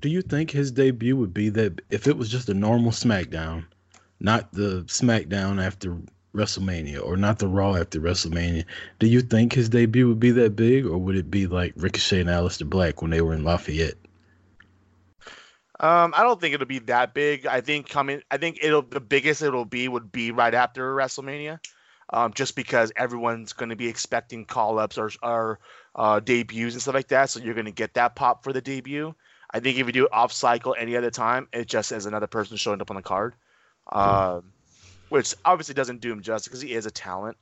do 0.00 0.08
you 0.08 0.22
think 0.22 0.50
his 0.50 0.70
debut 0.72 1.16
would 1.16 1.34
be 1.34 1.48
that 1.50 1.80
if 1.90 2.06
it 2.06 2.16
was 2.16 2.28
just 2.28 2.48
a 2.48 2.54
normal 2.54 2.90
SmackDown, 2.90 3.64
not 4.20 4.52
the 4.52 4.84
SmackDown 4.86 5.62
after 5.62 5.96
WrestleMania 6.34 7.04
or 7.04 7.16
not 7.16 7.38
the 7.38 7.48
Raw 7.48 7.74
after 7.74 8.00
WrestleMania? 8.00 8.64
Do 8.98 9.06
you 9.06 9.20
think 9.20 9.52
his 9.52 9.68
debut 9.68 10.08
would 10.08 10.20
be 10.20 10.30
that 10.32 10.56
big, 10.56 10.86
or 10.86 10.98
would 10.98 11.16
it 11.16 11.30
be 11.30 11.46
like 11.46 11.72
Ricochet 11.76 12.20
and 12.20 12.30
Aleister 12.30 12.68
Black 12.68 13.02
when 13.02 13.10
they 13.10 13.20
were 13.20 13.34
in 13.34 13.44
Lafayette? 13.44 13.96
Um, 15.80 16.12
I 16.14 16.22
don't 16.22 16.38
think 16.40 16.54
it'll 16.54 16.66
be 16.66 16.78
that 16.80 17.14
big. 17.14 17.46
I 17.46 17.62
think 17.62 17.88
coming, 17.88 18.20
I 18.30 18.36
think 18.36 18.58
it'll 18.62 18.82
the 18.82 19.00
biggest 19.00 19.42
it'll 19.42 19.64
be 19.64 19.88
would 19.88 20.12
be 20.12 20.30
right 20.30 20.52
after 20.52 20.94
WrestleMania, 20.94 21.58
um, 22.10 22.34
just 22.34 22.54
because 22.54 22.92
everyone's 22.96 23.54
going 23.54 23.70
to 23.70 23.76
be 23.76 23.88
expecting 23.88 24.44
call 24.44 24.78
ups 24.78 24.98
or 24.98 25.10
or 25.22 25.58
uh, 25.94 26.20
debuts 26.20 26.74
and 26.74 26.82
stuff 26.82 26.94
like 26.94 27.08
that. 27.08 27.30
So 27.30 27.40
you're 27.40 27.54
going 27.54 27.64
to 27.64 27.72
get 27.72 27.94
that 27.94 28.14
pop 28.14 28.44
for 28.44 28.52
the 28.52 28.60
debut. 28.60 29.14
I 29.52 29.60
think 29.60 29.78
if 29.78 29.86
you 29.86 29.92
do 29.92 30.04
it 30.06 30.12
off 30.12 30.32
cycle 30.32 30.76
any 30.78 30.96
other 30.96 31.10
time, 31.10 31.48
it 31.52 31.66
just 31.66 31.92
is 31.92 32.06
another 32.06 32.26
person 32.26 32.56
showing 32.56 32.80
up 32.80 32.90
on 32.90 32.96
the 32.96 33.02
card, 33.02 33.34
um, 33.90 34.52
which 35.08 35.34
obviously 35.44 35.74
doesn't 35.74 36.00
do 36.00 36.12
him 36.12 36.22
justice 36.22 36.48
because 36.48 36.60
he 36.60 36.72
is 36.72 36.86
a 36.86 36.90
talent. 36.90 37.36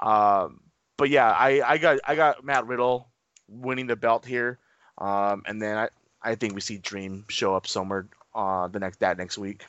Um, 0.00 0.60
but 0.96 1.08
yeah, 1.10 1.30
I, 1.30 1.62
I 1.64 1.78
got 1.78 1.98
I 2.04 2.14
got 2.16 2.44
Matt 2.44 2.66
Riddle 2.66 3.08
winning 3.48 3.86
the 3.86 3.96
belt 3.96 4.24
here, 4.24 4.58
um, 4.98 5.42
and 5.46 5.62
then 5.62 5.76
I, 5.76 5.88
I 6.22 6.34
think 6.34 6.54
we 6.54 6.60
see 6.60 6.78
Dream 6.78 7.24
show 7.28 7.54
up 7.54 7.66
somewhere 7.66 8.06
uh, 8.34 8.68
the 8.68 8.80
next 8.80 9.00
that 9.00 9.18
next 9.18 9.38
week. 9.38 9.64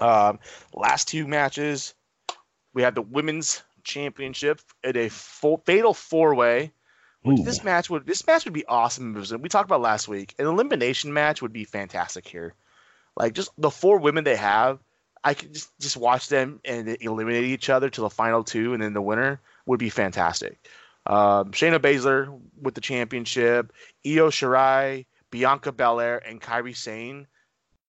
Um, 0.00 0.40
last 0.74 1.08
two 1.08 1.26
matches, 1.26 1.94
we 2.74 2.82
have 2.82 2.94
the 2.94 3.02
women's 3.02 3.62
Championship 3.82 4.60
in 4.82 4.96
a 4.96 5.08
full, 5.08 5.58
fatal 5.64 5.94
four 5.94 6.34
way. 6.34 6.72
This 7.34 7.64
match 7.64 7.90
would 7.90 8.06
this 8.06 8.26
match 8.26 8.44
would 8.44 8.54
be 8.54 8.66
awesome. 8.66 9.14
We 9.40 9.48
talked 9.48 9.68
about 9.68 9.80
last 9.80 10.08
week. 10.08 10.34
An 10.38 10.46
elimination 10.46 11.12
match 11.12 11.42
would 11.42 11.52
be 11.52 11.64
fantastic 11.64 12.26
here. 12.26 12.54
Like 13.16 13.32
just 13.32 13.50
the 13.58 13.70
four 13.70 13.98
women 13.98 14.24
they 14.24 14.36
have, 14.36 14.78
I 15.24 15.34
could 15.34 15.52
just 15.52 15.76
just 15.80 15.96
watch 15.96 16.28
them 16.28 16.60
and 16.64 16.96
eliminate 17.00 17.44
each 17.44 17.68
other 17.68 17.90
to 17.90 18.00
the 18.00 18.10
final 18.10 18.44
two, 18.44 18.74
and 18.74 18.82
then 18.82 18.94
the 18.94 19.02
winner 19.02 19.40
would 19.66 19.80
be 19.80 19.90
fantastic. 19.90 20.68
Um, 21.06 21.52
Shayna 21.52 21.78
Baszler 21.78 22.40
with 22.60 22.74
the 22.74 22.80
championship, 22.80 23.72
Io 24.06 24.28
Shirai, 24.28 25.06
Bianca 25.30 25.72
Belair, 25.72 26.18
and 26.18 26.40
Kairi 26.40 26.76
Sane. 26.76 27.26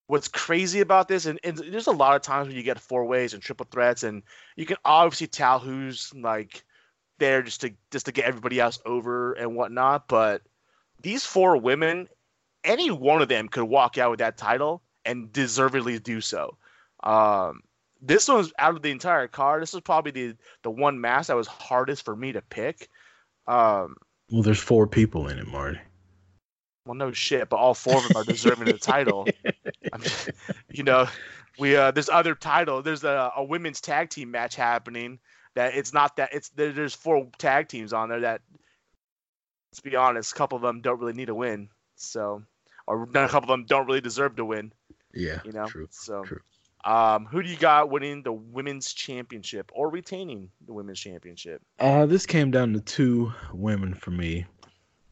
What's 0.06 0.28
crazy 0.28 0.80
about 0.80 1.06
this, 1.06 1.26
and, 1.26 1.38
and 1.44 1.58
there's 1.58 1.86
a 1.86 1.92
lot 1.92 2.16
of 2.16 2.22
times 2.22 2.48
when 2.48 2.56
you 2.56 2.62
get 2.62 2.80
four 2.80 3.04
ways 3.04 3.34
and 3.34 3.42
triple 3.42 3.66
threats, 3.70 4.02
and 4.02 4.22
you 4.56 4.66
can 4.66 4.78
obviously 4.84 5.26
tell 5.26 5.58
who's 5.58 6.12
like 6.14 6.64
there 7.18 7.42
just 7.42 7.60
to 7.62 7.72
just 7.90 8.06
to 8.06 8.12
get 8.12 8.24
everybody 8.24 8.60
else 8.60 8.78
over 8.84 9.32
and 9.32 9.54
whatnot. 9.54 10.08
But 10.08 10.42
these 11.02 11.24
four 11.24 11.56
women, 11.56 12.08
any 12.64 12.90
one 12.90 13.22
of 13.22 13.28
them 13.28 13.48
could 13.48 13.64
walk 13.64 13.98
out 13.98 14.10
with 14.10 14.20
that 14.20 14.36
title 14.36 14.82
and 15.04 15.32
deservedly 15.32 15.98
do 15.98 16.20
so. 16.20 16.56
Um, 17.02 17.62
this 18.00 18.28
one's 18.28 18.52
out 18.58 18.76
of 18.76 18.82
the 18.82 18.90
entire 18.90 19.28
card. 19.28 19.62
This 19.62 19.74
is 19.74 19.80
probably 19.80 20.12
the 20.12 20.36
the 20.62 20.70
one 20.70 21.00
match 21.00 21.28
that 21.28 21.36
was 21.36 21.46
hardest 21.46 22.04
for 22.04 22.14
me 22.14 22.32
to 22.32 22.42
pick 22.42 22.88
um, 23.48 23.96
well, 24.30 24.42
there's 24.42 24.60
four 24.60 24.86
people 24.86 25.28
in 25.28 25.38
it, 25.38 25.48
Marty. 25.48 25.80
Well, 26.84 26.94
no 26.94 27.12
shit, 27.12 27.48
but 27.48 27.56
all 27.56 27.74
four 27.74 27.96
of 27.96 28.06
them 28.06 28.16
are 28.16 28.24
deserving 28.24 28.68
of 28.68 28.74
the 28.74 28.78
title. 28.78 29.26
I 29.92 29.98
Just, 29.98 30.30
you 30.70 30.84
know, 30.84 31.08
we 31.58 31.74
uh, 31.74 31.90
there's 31.90 32.10
other 32.10 32.34
title. 32.34 32.82
There's 32.82 33.04
a, 33.04 33.32
a 33.36 33.42
women's 33.42 33.80
tag 33.80 34.10
team 34.10 34.30
match 34.30 34.54
happening. 34.54 35.18
That 35.54 35.74
it's 35.74 35.92
not 35.92 36.16
that 36.16 36.30
it's 36.32 36.50
there, 36.50 36.72
there's 36.72 36.94
four 36.94 37.28
tag 37.38 37.68
teams 37.68 37.92
on 37.92 38.08
there 38.08 38.20
that. 38.20 38.40
Let's 39.72 39.80
be 39.80 39.96
honest, 39.96 40.32
a 40.32 40.34
couple 40.34 40.56
of 40.56 40.62
them 40.62 40.80
don't 40.80 40.98
really 40.98 41.12
need 41.12 41.28
a 41.28 41.34
win. 41.34 41.68
So, 41.96 42.42
or 42.86 43.02
a 43.02 43.28
couple 43.28 43.42
of 43.42 43.48
them 43.48 43.66
don't 43.66 43.86
really 43.86 44.00
deserve 44.00 44.36
to 44.36 44.44
win. 44.44 44.72
Yeah, 45.12 45.40
you 45.44 45.52
know. 45.52 45.66
True. 45.66 45.88
So, 45.90 46.22
true. 46.24 46.40
Um, 46.84 47.26
who 47.26 47.42
do 47.42 47.50
you 47.50 47.56
got 47.56 47.90
winning 47.90 48.22
the 48.22 48.32
women's 48.32 48.94
championship 48.94 49.70
or 49.74 49.90
retaining 49.90 50.48
the 50.64 50.72
women's 50.72 51.00
championship? 51.00 51.60
Uh, 51.78 52.06
this 52.06 52.24
came 52.24 52.50
down 52.50 52.72
to 52.72 52.80
two 52.80 53.32
women 53.52 53.94
for 53.94 54.10
me, 54.10 54.46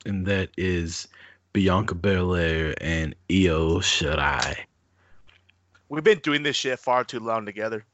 and 0.07 0.25
that 0.27 0.51
is 0.57 1.09
Bianca 1.53 1.95
Belair 1.95 2.75
and 2.81 3.15
Io 3.31 3.81
Shirai. 3.81 4.57
We've 5.89 6.05
been 6.05 6.21
doing 6.21 6.43
this 6.43 6.57
shit 6.57 6.79
far 6.79 7.05
too 7.05 7.21
long 7.21 7.47
together. 7.47 7.85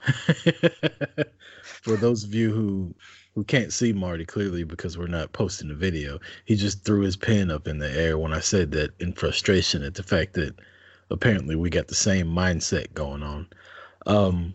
for 1.62 1.96
those 1.96 2.24
of 2.24 2.34
you 2.34 2.52
who 2.52 2.94
who 3.34 3.44
can't 3.44 3.72
see 3.72 3.92
Marty 3.92 4.24
clearly 4.24 4.64
because 4.64 4.98
we're 4.98 5.06
not 5.06 5.32
posting 5.32 5.68
the 5.68 5.74
video, 5.74 6.18
he 6.46 6.56
just 6.56 6.84
threw 6.84 7.02
his 7.02 7.16
pen 7.16 7.50
up 7.50 7.68
in 7.68 7.78
the 7.78 7.90
air 7.90 8.18
when 8.18 8.32
I 8.32 8.40
said 8.40 8.72
that 8.72 8.90
in 9.00 9.12
frustration 9.12 9.84
at 9.84 9.94
the 9.94 10.02
fact 10.02 10.34
that 10.34 10.58
apparently 11.10 11.54
we 11.54 11.70
got 11.70 11.88
the 11.88 11.94
same 11.94 12.26
mindset 12.26 12.92
going 12.92 13.22
on. 13.22 13.46
Um, 14.06 14.54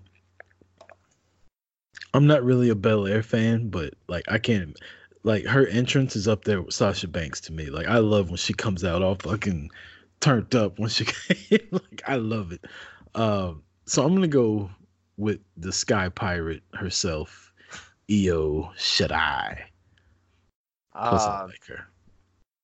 I'm 2.13 2.27
not 2.27 2.43
really 2.43 2.69
a 2.69 2.75
Belair 2.75 3.23
fan, 3.23 3.69
but 3.69 3.93
like 4.07 4.25
I 4.29 4.39
can't 4.39 4.77
like 5.23 5.45
her 5.45 5.67
entrance 5.67 6.15
is 6.15 6.27
up 6.27 6.43
there 6.45 6.61
with 6.61 6.73
Sasha 6.73 7.07
Banks 7.07 7.41
to 7.41 7.53
me. 7.53 7.67
Like 7.67 7.87
I 7.87 7.97
love 7.97 8.29
when 8.29 8.37
she 8.37 8.53
comes 8.53 8.83
out 8.83 9.01
all 9.01 9.15
fucking 9.15 9.69
turned 10.19 10.53
up 10.55 10.79
when 10.79 10.89
she 10.89 11.05
like 11.71 12.03
I 12.07 12.15
love 12.15 12.51
it. 12.51 12.63
Um, 13.15 13.63
so 13.85 14.03
I'm 14.03 14.13
gonna 14.13 14.27
go 14.27 14.69
with 15.17 15.39
the 15.57 15.71
Sky 15.71 16.09
Pirate 16.09 16.63
herself, 16.73 17.53
Io 18.09 18.71
Shirai. 18.77 19.59
Plus, 20.93 21.25
uh, 21.25 21.29
I 21.29 21.43
like 21.45 21.65
her. 21.67 21.87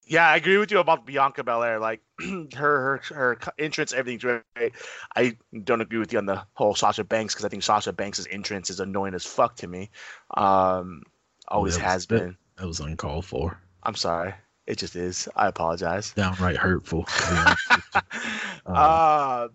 Yeah, 0.06 0.28
I 0.28 0.36
agree 0.36 0.58
with 0.58 0.72
you 0.72 0.80
about 0.80 1.06
Bianca 1.06 1.44
Belair. 1.44 1.80
Like 1.80 2.02
her, 2.20 2.48
her, 2.56 3.02
her 3.14 3.40
entrance, 3.58 3.94
everything's 3.94 4.24
great. 4.24 4.74
I 5.16 5.38
don't 5.64 5.82
agree 5.82 6.00
with 6.00 6.12
you 6.12 6.20
on 6.20 6.26
the 6.26 6.44
whole 6.54 6.76
Sasha 6.76 7.04
Banks 7.04 7.34
because 7.34 7.46
I 7.46 7.50
think 7.50 7.64
Sasha 7.64 7.94
Banks' 7.94 8.28
entrance 8.30 8.70
is 8.70 8.80
annoying 8.80 9.14
as 9.14 9.26
fuck 9.26 9.56
to 9.58 9.68
me. 9.68 9.90
Um, 10.36 11.04
always 11.48 11.76
was, 11.76 11.82
has 11.82 12.06
been. 12.06 12.36
That 12.58 12.68
was 12.68 12.80
uncalled 12.80 13.26
for. 13.26 13.58
I'm 13.84 13.96
sorry. 13.96 14.34
It 14.68 14.78
just 14.78 14.96
is. 14.96 15.28
I 15.36 15.48
apologize. 15.48 16.14
Downright 16.14 16.58
hurtful. 16.58 17.06
uh, 17.30 17.56
uh, 18.66 19.48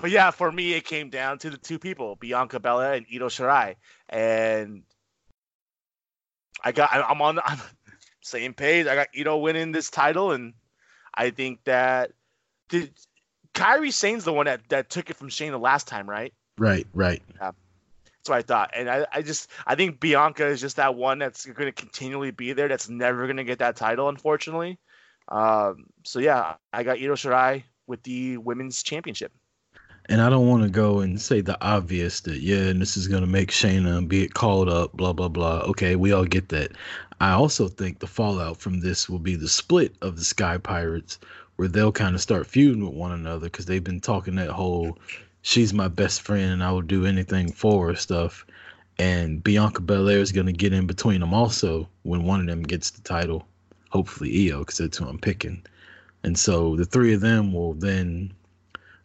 but 0.00 0.10
yeah, 0.10 0.30
for 0.30 0.50
me, 0.50 0.74
it 0.74 0.84
came 0.84 1.10
down 1.10 1.38
to 1.38 1.50
the 1.50 1.58
two 1.58 1.78
people, 1.78 2.16
Bianca 2.16 2.60
Belair 2.60 2.94
and 2.94 3.06
Io 3.12 3.28
Shirai, 3.28 3.76
and 4.08 4.82
I 6.62 6.72
got. 6.72 6.92
I, 6.92 7.02
I'm 7.02 7.20
on. 7.22 7.38
I'm, 7.44 7.58
same 8.22 8.54
page. 8.54 8.86
I 8.86 8.94
got 8.94 9.08
Ito 9.14 9.38
winning 9.38 9.72
this 9.72 9.90
title, 9.90 10.32
and 10.32 10.54
I 11.14 11.30
think 11.30 11.64
that 11.64 12.12
did 12.68 12.92
Kairi 13.54 13.92
Sane's 13.92 14.24
the 14.24 14.32
one 14.32 14.46
that, 14.46 14.60
that 14.68 14.90
took 14.90 15.10
it 15.10 15.16
from 15.16 15.28
Shayna 15.28 15.52
the 15.52 15.58
last 15.58 15.88
time, 15.88 16.08
right? 16.08 16.32
Right, 16.58 16.86
right. 16.94 17.22
Yeah. 17.40 17.52
That's 18.18 18.28
what 18.28 18.38
I 18.38 18.42
thought. 18.42 18.70
And 18.74 18.90
I, 18.90 19.06
I 19.12 19.22
just 19.22 19.50
I 19.66 19.74
think 19.74 19.98
Bianca 19.98 20.46
is 20.46 20.60
just 20.60 20.76
that 20.76 20.94
one 20.94 21.18
that's 21.18 21.46
going 21.46 21.66
to 21.66 21.72
continually 21.72 22.30
be 22.30 22.52
there. 22.52 22.68
That's 22.68 22.88
never 22.88 23.26
going 23.26 23.38
to 23.38 23.44
get 23.44 23.60
that 23.60 23.76
title, 23.76 24.08
unfortunately. 24.08 24.78
Um, 25.28 25.86
so 26.04 26.18
yeah, 26.18 26.54
I 26.72 26.82
got 26.82 26.98
Ito 26.98 27.14
Shirai 27.14 27.64
with 27.86 28.02
the 28.02 28.36
women's 28.36 28.82
championship. 28.82 29.32
And 30.10 30.20
I 30.20 30.28
don't 30.28 30.48
want 30.48 30.64
to 30.64 30.68
go 30.68 30.98
and 30.98 31.20
say 31.20 31.40
the 31.40 31.56
obvious 31.64 32.18
that 32.22 32.40
yeah, 32.40 32.66
and 32.66 32.82
this 32.82 32.96
is 32.96 33.06
to 33.06 33.20
make 33.28 33.52
Shayna 33.52 34.08
be 34.08 34.26
called 34.26 34.68
up, 34.68 34.92
blah 34.92 35.12
blah 35.12 35.28
blah. 35.28 35.60
Okay, 35.68 35.94
we 35.94 36.10
all 36.10 36.24
get 36.24 36.48
that. 36.48 36.72
I 37.20 37.30
also 37.30 37.68
think 37.68 38.00
the 38.00 38.08
fallout 38.08 38.56
from 38.56 38.80
this 38.80 39.08
will 39.08 39.20
be 39.20 39.36
the 39.36 39.48
split 39.48 39.94
of 40.02 40.16
the 40.16 40.24
Sky 40.24 40.58
Pirates, 40.58 41.20
where 41.54 41.68
they'll 41.68 41.92
kind 41.92 42.16
of 42.16 42.20
start 42.20 42.48
feuding 42.48 42.84
with 42.84 42.94
one 42.94 43.12
another 43.12 43.46
because 43.46 43.66
they've 43.66 43.84
been 43.84 44.00
talking 44.00 44.34
that 44.34 44.50
whole 44.50 44.98
"she's 45.42 45.72
my 45.72 45.86
best 45.86 46.22
friend 46.22 46.54
and 46.54 46.64
I 46.64 46.72
will 46.72 46.82
do 46.82 47.06
anything 47.06 47.52
for 47.52 47.86
her" 47.86 47.94
stuff. 47.94 48.44
And 48.98 49.44
Bianca 49.44 49.80
Belair 49.80 50.18
is 50.18 50.32
to 50.32 50.42
get 50.52 50.72
in 50.72 50.88
between 50.88 51.20
them 51.20 51.32
also 51.32 51.88
when 52.02 52.24
one 52.24 52.40
of 52.40 52.46
them 52.46 52.64
gets 52.64 52.90
the 52.90 53.00
title, 53.02 53.46
hopefully 53.90 54.50
Io, 54.50 54.58
because 54.58 54.78
that's 54.78 54.98
who 54.98 55.06
I'm 55.06 55.20
picking. 55.20 55.62
And 56.24 56.36
so 56.36 56.74
the 56.74 56.84
three 56.84 57.14
of 57.14 57.20
them 57.20 57.52
will 57.52 57.74
then 57.74 58.32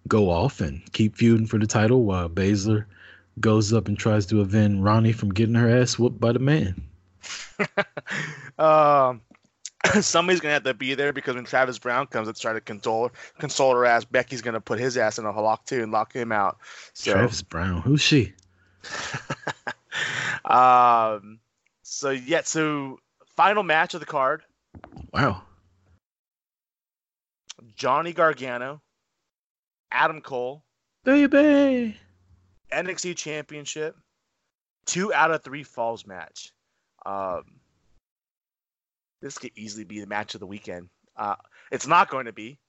go 0.07 0.29
off 0.29 0.61
and 0.61 0.81
keep 0.93 1.15
feuding 1.15 1.47
for 1.47 1.57
the 1.57 1.67
title 1.67 2.03
while 2.03 2.29
Baszler 2.29 2.85
goes 3.39 3.73
up 3.73 3.87
and 3.87 3.97
tries 3.97 4.25
to 4.27 4.41
avenge 4.41 4.79
Ronnie 4.79 5.11
from 5.11 5.33
getting 5.33 5.55
her 5.55 5.69
ass 5.69 5.99
whooped 5.99 6.19
by 6.19 6.31
the 6.31 6.39
man. 6.39 6.81
um, 8.59 9.21
somebody's 10.01 10.39
gonna 10.39 10.53
have 10.53 10.63
to 10.63 10.73
be 10.73 10.93
there 10.93 11.13
because 11.13 11.35
when 11.35 11.45
Travis 11.45 11.79
Browne 11.79 12.07
comes 12.07 12.27
to 12.27 12.33
try 12.33 12.53
to 12.53 12.61
console 12.61 13.11
console 13.39 13.73
her 13.73 13.85
ass, 13.85 14.05
Becky's 14.05 14.41
gonna 14.41 14.61
put 14.61 14.79
his 14.79 14.97
ass 14.97 15.19
in 15.19 15.25
a 15.25 15.41
lock 15.41 15.65
too 15.65 15.81
and 15.83 15.91
lock 15.91 16.13
him 16.13 16.31
out. 16.31 16.57
So, 16.93 17.13
Travis 17.13 17.41
Browne, 17.41 17.81
who's 17.81 18.01
she? 18.01 18.33
um. 20.45 21.39
So 21.83 22.11
yeah. 22.11 22.41
So 22.43 22.99
final 23.35 23.63
match 23.63 23.93
of 23.93 23.99
the 23.99 24.05
card. 24.05 24.43
Wow. 25.13 25.43
Johnny 27.75 28.13
Gargano, 28.13 28.81
Adam 29.95 30.19
Cole, 30.19 30.61
baby, 31.05 31.97
NXT 32.71 33.15
Championship, 33.15 33.95
two 34.85 35.13
out 35.13 35.31
of 35.31 35.41
three 35.41 35.63
falls 35.63 36.05
match. 36.05 36.51
Um, 37.05 37.43
this 39.21 39.37
could 39.37 39.51
easily 39.55 39.85
be 39.85 40.01
the 40.01 40.05
match 40.05 40.33
of 40.33 40.41
the 40.41 40.47
weekend. 40.47 40.89
Uh, 41.15 41.35
it's 41.71 41.87
not 41.87 42.09
going 42.09 42.25
to 42.25 42.33
be. 42.33 42.59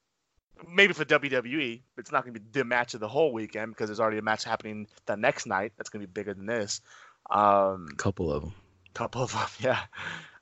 Maybe 0.66 0.94
for 0.94 1.04
WWE, 1.04 1.82
but 1.94 2.00
it's 2.00 2.12
not 2.12 2.24
going 2.24 2.32
to 2.32 2.40
be 2.40 2.46
the 2.52 2.64
match 2.64 2.94
of 2.94 3.00
the 3.00 3.08
whole 3.08 3.32
weekend 3.32 3.72
because 3.72 3.88
there's 3.88 4.00
already 4.00 4.18
a 4.18 4.22
match 4.22 4.44
happening 4.44 4.86
the 5.04 5.16
next 5.16 5.46
night 5.46 5.72
that's 5.76 5.90
going 5.90 6.00
to 6.00 6.06
be 6.06 6.12
bigger 6.12 6.32
than 6.32 6.46
this. 6.46 6.80
Um, 7.28 7.88
a 7.92 7.96
couple 7.96 8.32
of 8.32 8.42
them. 8.42 8.54
Couple 8.94 9.22
of 9.22 9.32
them, 9.32 9.48
yeah. 9.60 9.80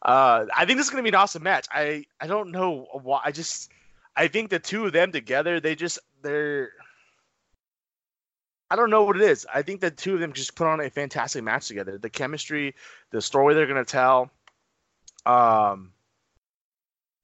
Uh, 0.03 0.47
I 0.55 0.67
think 0.67 0.77
this 0.77 0.87
is 0.87 0.91
going 0.91 1.03
to 1.03 1.11
be 1.11 1.17
an 1.17 1.21
awesome 1.21 1.43
match. 1.43 1.67
I 1.73 2.05
I 2.21 2.27
don't 2.27 2.53
know 2.53 2.87
why. 2.93 3.23
I 3.25 3.33
just 3.33 3.73
I 4.15 4.29
think 4.29 4.51
the 4.51 4.61
two 4.61 4.87
of 4.87 4.93
them 4.93 5.11
together, 5.11 5.59
they 5.59 5.75
just 5.75 5.99
they're 6.25 6.71
I 8.71 8.77
don't 8.77 8.91
know 8.91 9.05
what 9.05 9.17
it 9.17 9.23
is. 9.23 9.47
I 9.55 9.63
think 9.63 9.81
the 9.81 9.91
two 9.91 10.15
of 10.15 10.21
them 10.21 10.33
just 10.33 10.57
put 10.57 10.67
on 10.67 10.81
a 10.81 10.91
fantastic 10.91 11.45
match 11.45 11.69
together. 11.69 11.99
The 11.99 12.11
chemistry, 12.11 12.75
the 13.11 13.23
story 13.23 13.55
they're 13.55 13.69
gonna 13.69 13.85
tell, 13.85 14.31
um, 15.27 15.93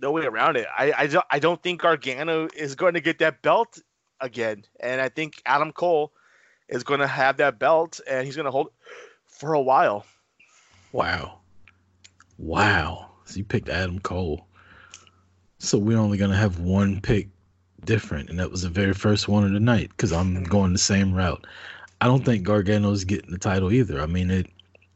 no 0.00 0.12
way 0.12 0.24
around 0.24 0.56
it. 0.56 0.66
I 0.76 0.92
I 0.96 1.06
don't, 1.06 1.26
I 1.30 1.38
don't 1.38 1.62
think 1.62 1.80
Gargano 1.80 2.48
is 2.54 2.74
going 2.74 2.94
to 2.94 3.00
get 3.00 3.18
that 3.18 3.42
belt 3.42 3.78
again, 4.20 4.64
and 4.80 5.00
I 5.00 5.08
think 5.08 5.42
Adam 5.46 5.72
Cole 5.72 6.12
is 6.68 6.84
going 6.84 7.00
to 7.00 7.06
have 7.06 7.38
that 7.38 7.58
belt, 7.58 8.00
and 8.08 8.24
he's 8.24 8.36
going 8.36 8.44
to 8.44 8.50
hold 8.50 8.70
for 9.26 9.54
a 9.54 9.60
while. 9.60 10.06
Wow, 10.92 11.40
wow. 12.38 13.10
So 13.24 13.36
you 13.36 13.44
picked 13.44 13.68
Adam 13.68 13.98
Cole. 13.98 14.46
So 15.58 15.78
we're 15.78 15.98
only 15.98 16.16
going 16.16 16.30
to 16.30 16.36
have 16.36 16.58
one 16.58 17.00
pick 17.00 17.28
different, 17.84 18.30
and 18.30 18.38
that 18.38 18.50
was 18.50 18.62
the 18.62 18.68
very 18.68 18.94
first 18.94 19.28
one 19.28 19.44
of 19.44 19.52
the 19.52 19.60
night 19.60 19.90
because 19.90 20.12
I'm 20.12 20.34
mm-hmm. 20.34 20.44
going 20.44 20.72
the 20.72 20.78
same 20.78 21.12
route. 21.12 21.46
I 22.00 22.06
don't 22.06 22.24
think 22.24 22.46
Gargano's 22.46 23.04
getting 23.04 23.30
the 23.30 23.38
title 23.38 23.72
either. 23.72 24.00
I 24.00 24.06
mean, 24.06 24.30
it 24.30 24.46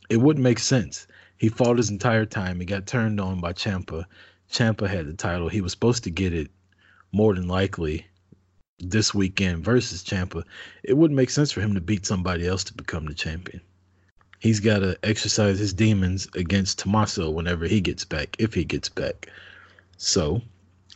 It 0.09 0.19
wouldn't 0.19 0.43
make 0.43 0.59
sense. 0.59 1.07
He 1.37 1.49
fought 1.49 1.77
his 1.77 1.91
entire 1.91 2.27
time. 2.27 2.61
He 2.61 2.67
got 2.67 2.87
turned 2.87 3.21
on 3.21 3.41
by 3.41 3.53
Ciampa. 3.53 4.05
Ciampa 4.51 4.89
had 4.89 5.07
the 5.07 5.15
title. 5.15 5.49
He 5.49 5.61
was 5.61 5.73
supposed 5.73 6.05
to 6.05 6.11
get 6.11 6.33
it 6.33 6.51
more 7.13 7.35
than 7.35 7.49
likely 7.49 8.07
this 8.79 9.15
weekend 9.15 9.65
versus 9.65 10.03
Ciampa. 10.03 10.45
It 10.83 10.97
wouldn't 10.97 11.17
make 11.17 11.31
sense 11.31 11.53
for 11.53 11.61
him 11.61 11.75
to 11.75 11.81
beat 11.81 12.07
somebody 12.07 12.47
else 12.47 12.65
to 12.65 12.75
become 12.75 13.07
the 13.07 13.15
champion. 13.15 13.61
He's 14.41 14.61
got 14.61 14.81
to 14.81 14.99
exercise 15.03 15.59
his 15.59 15.73
demons 15.73 16.29
against 16.35 16.79
Tommaso 16.79 17.31
whenever 17.31 17.67
he 17.67 17.81
gets 17.81 18.05
back, 18.05 18.37
if 18.39 18.53
he 18.53 18.65
gets 18.65 18.89
back. 18.89 19.31
So 19.97 20.43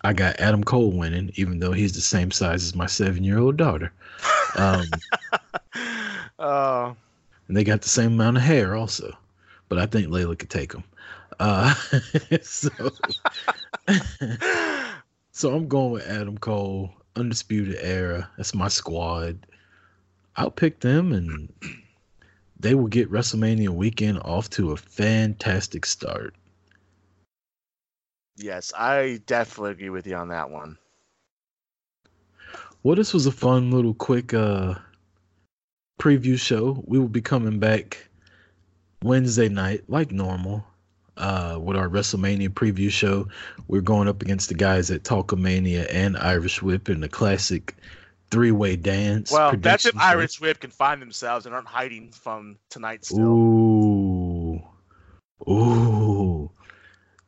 I 0.02 0.12
got 0.12 0.38
Adam 0.38 0.62
Cole 0.62 0.92
winning, 0.92 1.32
even 1.34 1.58
though 1.58 1.72
he's 1.72 1.92
the 1.92 2.00
same 2.00 2.30
size 2.30 2.62
as 2.62 2.74
my 2.74 2.87
seven 2.87 3.24
year 3.24 3.38
old 3.38 3.56
daughter. 3.56 3.92
Um, 4.56 4.87
uh, 6.38 6.94
and 7.48 7.56
they 7.56 7.64
got 7.64 7.82
the 7.82 7.88
same 7.88 8.12
amount 8.12 8.37
of 8.37 8.42
hair, 8.42 8.76
also. 8.76 9.16
But 9.68 9.78
I 9.78 9.87
think 9.87 10.08
Layla 10.08 10.38
could 10.38 10.50
take 10.50 10.72
them. 10.72 10.84
Uh, 11.40 11.74
so, 12.42 12.70
so 15.32 15.54
I'm 15.54 15.68
going 15.68 15.92
with 15.92 16.06
Adam 16.06 16.38
Cole, 16.38 16.92
Undisputed 17.16 17.76
Era. 17.80 18.28
That's 18.37 18.54
my 18.54 18.68
squad. 18.68 19.46
I'll 20.37 20.50
pick 20.50 20.80
them, 20.80 21.12
and 21.12 21.52
they 22.61 22.74
will 22.74 22.87
get 22.87 23.11
WrestleMania 23.11 23.70
weekend 23.70 24.20
off 24.20 24.48
to 24.50 24.70
a 24.70 24.76
fantastic 24.76 25.84
start. 25.84 26.34
Yes, 28.38 28.72
I 28.77 29.20
definitely 29.27 29.72
agree 29.72 29.90
with 29.90 30.07
you 30.07 30.14
on 30.14 30.29
that 30.29 30.51
one. 30.51 30.79
Well, 32.83 32.94
this 32.94 33.12
was 33.12 33.27
a 33.27 33.33
fun 33.33 33.72
little 33.72 33.94
quick 33.94 34.33
uh 34.33 34.74
preview 35.98 36.38
show. 36.38 36.83
We 36.87 36.98
will 36.98 37.09
be 37.09 37.20
coming 37.20 37.59
back 37.59 38.09
Wednesday 39.03 39.48
night, 39.48 39.85
like 39.88 40.12
normal, 40.12 40.64
uh, 41.16 41.59
with 41.61 41.77
our 41.77 41.88
WrestleMania 41.88 42.51
preview 42.51 42.90
show. 42.90 43.27
We're 43.66 43.81
going 43.81 44.07
up 44.07 44.22
against 44.22 44.48
the 44.48 44.55
guys 44.55 44.90
at 44.90 45.03
Talkamania 45.03 45.88
and 45.92 46.16
Irish 46.16 46.62
Whip 46.62 46.88
in 46.88 47.01
the 47.01 47.09
classic 47.09 47.74
three 48.31 48.53
way 48.53 48.77
dance. 48.77 49.33
Well, 49.33 49.57
that's 49.57 49.87
if 49.87 49.96
Irish 49.96 50.40
Whip 50.40 50.61
can 50.61 50.70
find 50.70 51.03
themselves 51.03 51.46
and 51.46 51.55
aren't 51.55 51.66
hiding 51.66 52.12
from 52.12 52.57
tonight 52.70 53.05
still. 53.05 53.27
Ooh. 53.27 54.62
Ooh. 55.48 56.51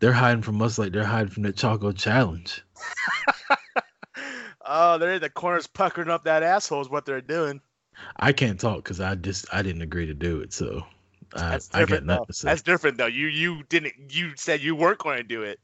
They're 0.00 0.12
hiding 0.12 0.42
from 0.42 0.60
us 0.62 0.78
like 0.78 0.92
they're 0.92 1.04
hiding 1.04 1.28
from 1.28 1.42
the 1.42 1.52
Choco 1.52 1.92
Challenge. 1.92 2.62
oh, 4.66 4.98
they're 4.98 5.14
in 5.14 5.20
the 5.20 5.30
corners 5.30 5.66
puckering 5.66 6.08
up 6.08 6.24
that 6.24 6.42
asshole 6.42 6.80
is 6.80 6.88
what 6.88 7.04
they're 7.04 7.20
doing. 7.20 7.60
I 8.16 8.32
can't 8.32 8.58
talk 8.58 8.76
because 8.76 9.00
I 9.00 9.14
just 9.14 9.46
I 9.52 9.62
didn't 9.62 9.82
agree 9.82 10.06
to 10.06 10.14
do 10.14 10.40
it, 10.40 10.54
so 10.54 10.84
I, 11.34 11.58
I 11.74 11.84
got 11.84 12.04
nothing 12.04 12.26
to 12.26 12.32
say. 12.32 12.48
That's 12.48 12.62
different 12.62 12.96
though. 12.96 13.06
You 13.06 13.26
you 13.26 13.62
didn't 13.68 13.94
you 14.08 14.32
said 14.36 14.62
you 14.62 14.74
weren't 14.74 14.98
going 14.98 15.18
to 15.18 15.22
do 15.22 15.42
it, 15.42 15.60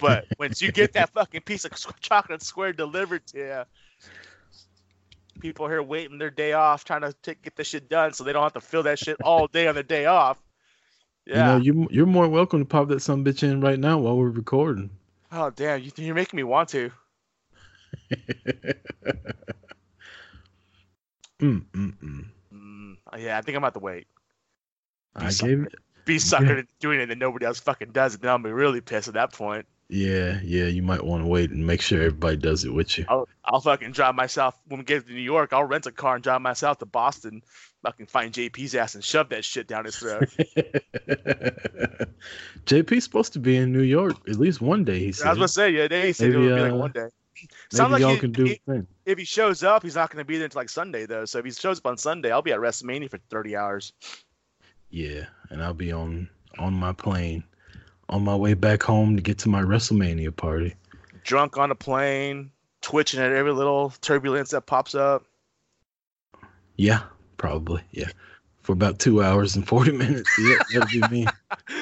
but 0.00 0.26
once 0.38 0.62
you 0.62 0.70
get 0.70 0.92
that 0.92 1.10
fucking 1.14 1.42
piece 1.42 1.64
of 1.64 1.72
chocolate 2.00 2.42
square 2.42 2.72
delivered 2.72 3.26
to 3.28 3.38
you, 3.38 3.62
people 5.40 5.66
here 5.66 5.82
waiting 5.82 6.18
their 6.18 6.30
day 6.30 6.52
off, 6.52 6.84
trying 6.84 7.00
to 7.00 7.12
take, 7.22 7.42
get 7.42 7.56
this 7.56 7.68
shit 7.68 7.88
done, 7.88 8.12
so 8.12 8.22
they 8.22 8.32
don't 8.32 8.44
have 8.44 8.52
to 8.52 8.60
fill 8.60 8.84
that 8.84 9.00
shit 9.00 9.16
all 9.24 9.48
day 9.48 9.66
on 9.66 9.74
their 9.74 9.82
day 9.82 10.06
off. 10.06 10.40
Yeah. 11.26 11.56
You 11.56 11.72
know, 11.72 11.82
you 11.82 11.88
you're 11.90 12.06
more 12.06 12.28
welcome 12.28 12.60
to 12.60 12.64
pop 12.64 12.88
that 12.88 13.00
some 13.00 13.24
bitch 13.24 13.42
in 13.42 13.60
right 13.60 13.78
now 13.78 13.98
while 13.98 14.16
we're 14.16 14.30
recording. 14.30 14.90
Oh 15.32 15.50
damn, 15.50 15.82
you, 15.82 15.90
you're 15.96 16.14
making 16.14 16.36
me 16.36 16.44
want 16.44 16.68
to. 16.70 16.90
mm, 21.40 21.62
mm, 21.62 21.64
mm. 21.72 22.24
Mm, 22.52 22.96
yeah, 23.18 23.38
I 23.38 23.40
think 23.40 23.56
I'm 23.56 23.62
about 23.62 23.74
to 23.74 23.80
wait. 23.80 24.06
Be 25.18 25.26
I 25.26 25.30
gave 25.30 25.62
it. 25.62 25.74
Be 26.04 26.18
sucker 26.18 26.56
yeah. 26.56 26.62
doing 26.80 27.00
it 27.00 27.10
and 27.10 27.18
nobody 27.18 27.46
else 27.46 27.58
fucking 27.60 27.92
does 27.92 28.14
it. 28.14 28.20
Then 28.20 28.30
I'll 28.30 28.38
be 28.38 28.52
really 28.52 28.82
pissed 28.82 29.08
at 29.08 29.14
that 29.14 29.32
point. 29.32 29.66
Yeah, 29.88 30.40
yeah, 30.42 30.64
you 30.64 30.82
might 30.82 31.04
want 31.04 31.22
to 31.22 31.28
wait 31.28 31.50
and 31.50 31.66
make 31.66 31.82
sure 31.82 32.00
everybody 32.00 32.36
does 32.36 32.64
it 32.64 32.72
with 32.72 32.96
you. 32.96 33.04
I'll, 33.08 33.28
I'll 33.44 33.60
fucking 33.60 33.92
drive 33.92 34.14
myself 34.14 34.58
when 34.66 34.78
we 34.78 34.84
get 34.84 35.06
to 35.06 35.12
New 35.12 35.20
York. 35.20 35.52
I'll 35.52 35.64
rent 35.64 35.86
a 35.86 35.92
car 35.92 36.14
and 36.14 36.24
drive 36.24 36.40
myself 36.40 36.78
to 36.78 36.86
Boston 36.86 37.42
fucking 37.84 38.06
find 38.06 38.32
JP's 38.32 38.74
ass 38.74 38.94
and 38.94 39.04
shove 39.04 39.28
that 39.28 39.44
shit 39.44 39.68
down 39.68 39.84
his 39.84 39.96
throat. 39.96 40.28
JP's 42.64 43.04
supposed 43.04 43.34
to 43.34 43.38
be 43.38 43.56
in 43.56 43.72
New 43.72 43.82
York 43.82 44.16
at 44.28 44.36
least 44.36 44.62
one 44.62 44.84
day. 44.84 44.98
He 44.98 45.12
said. 45.12 45.26
I 45.26 45.30
was 45.30 45.38
gonna 45.38 45.48
say 45.48 45.70
yeah, 45.70 45.86
they 45.86 46.12
said 46.12 46.30
maybe, 46.30 46.36
it 46.36 46.46
would 46.48 46.54
be 46.56 46.62
like 46.62 46.72
uh, 46.72 46.76
one 46.76 46.92
day. 46.92 47.08
Sounds 47.70 47.92
like 47.92 48.00
y'all 48.00 48.14
he, 48.14 48.20
can 48.20 48.32
do 48.32 48.46
he, 48.46 48.60
if 49.04 49.18
he 49.18 49.24
shows 49.24 49.62
up, 49.62 49.82
he's 49.82 49.96
not 49.96 50.10
gonna 50.10 50.24
be 50.24 50.38
there 50.38 50.46
until 50.46 50.60
like 50.60 50.70
Sunday 50.70 51.04
though. 51.06 51.26
So 51.26 51.38
if 51.40 51.44
he 51.44 51.50
shows 51.50 51.78
up 51.78 51.86
on 51.86 51.98
Sunday, 51.98 52.32
I'll 52.32 52.42
be 52.42 52.52
at 52.52 52.58
WrestleMania 52.58 53.10
for 53.10 53.18
thirty 53.30 53.54
hours. 53.54 53.92
Yeah, 54.88 55.26
and 55.50 55.62
I'll 55.62 55.74
be 55.74 55.92
on 55.92 56.30
on 56.58 56.72
my 56.72 56.92
plane 56.92 57.44
on 58.14 58.22
my 58.22 58.36
way 58.36 58.54
back 58.54 58.80
home 58.80 59.16
to 59.16 59.22
get 59.22 59.38
to 59.38 59.48
my 59.48 59.60
WrestleMania 59.60 60.34
party. 60.34 60.74
Drunk 61.24 61.58
on 61.58 61.72
a 61.72 61.74
plane, 61.74 62.52
twitching 62.80 63.18
at 63.18 63.32
every 63.32 63.52
little 63.52 63.90
turbulence 64.00 64.50
that 64.50 64.66
pops 64.66 64.94
up. 64.94 65.24
Yeah, 66.76 67.02
probably. 67.38 67.82
Yeah, 67.90 68.10
for 68.62 68.72
about 68.72 69.00
two 69.00 69.20
hours 69.20 69.56
and 69.56 69.66
forty 69.66 69.90
minutes. 69.90 70.30
Yeah, 70.38 70.58
that'd 70.72 70.90
be 70.90 71.08
me. 71.10 71.26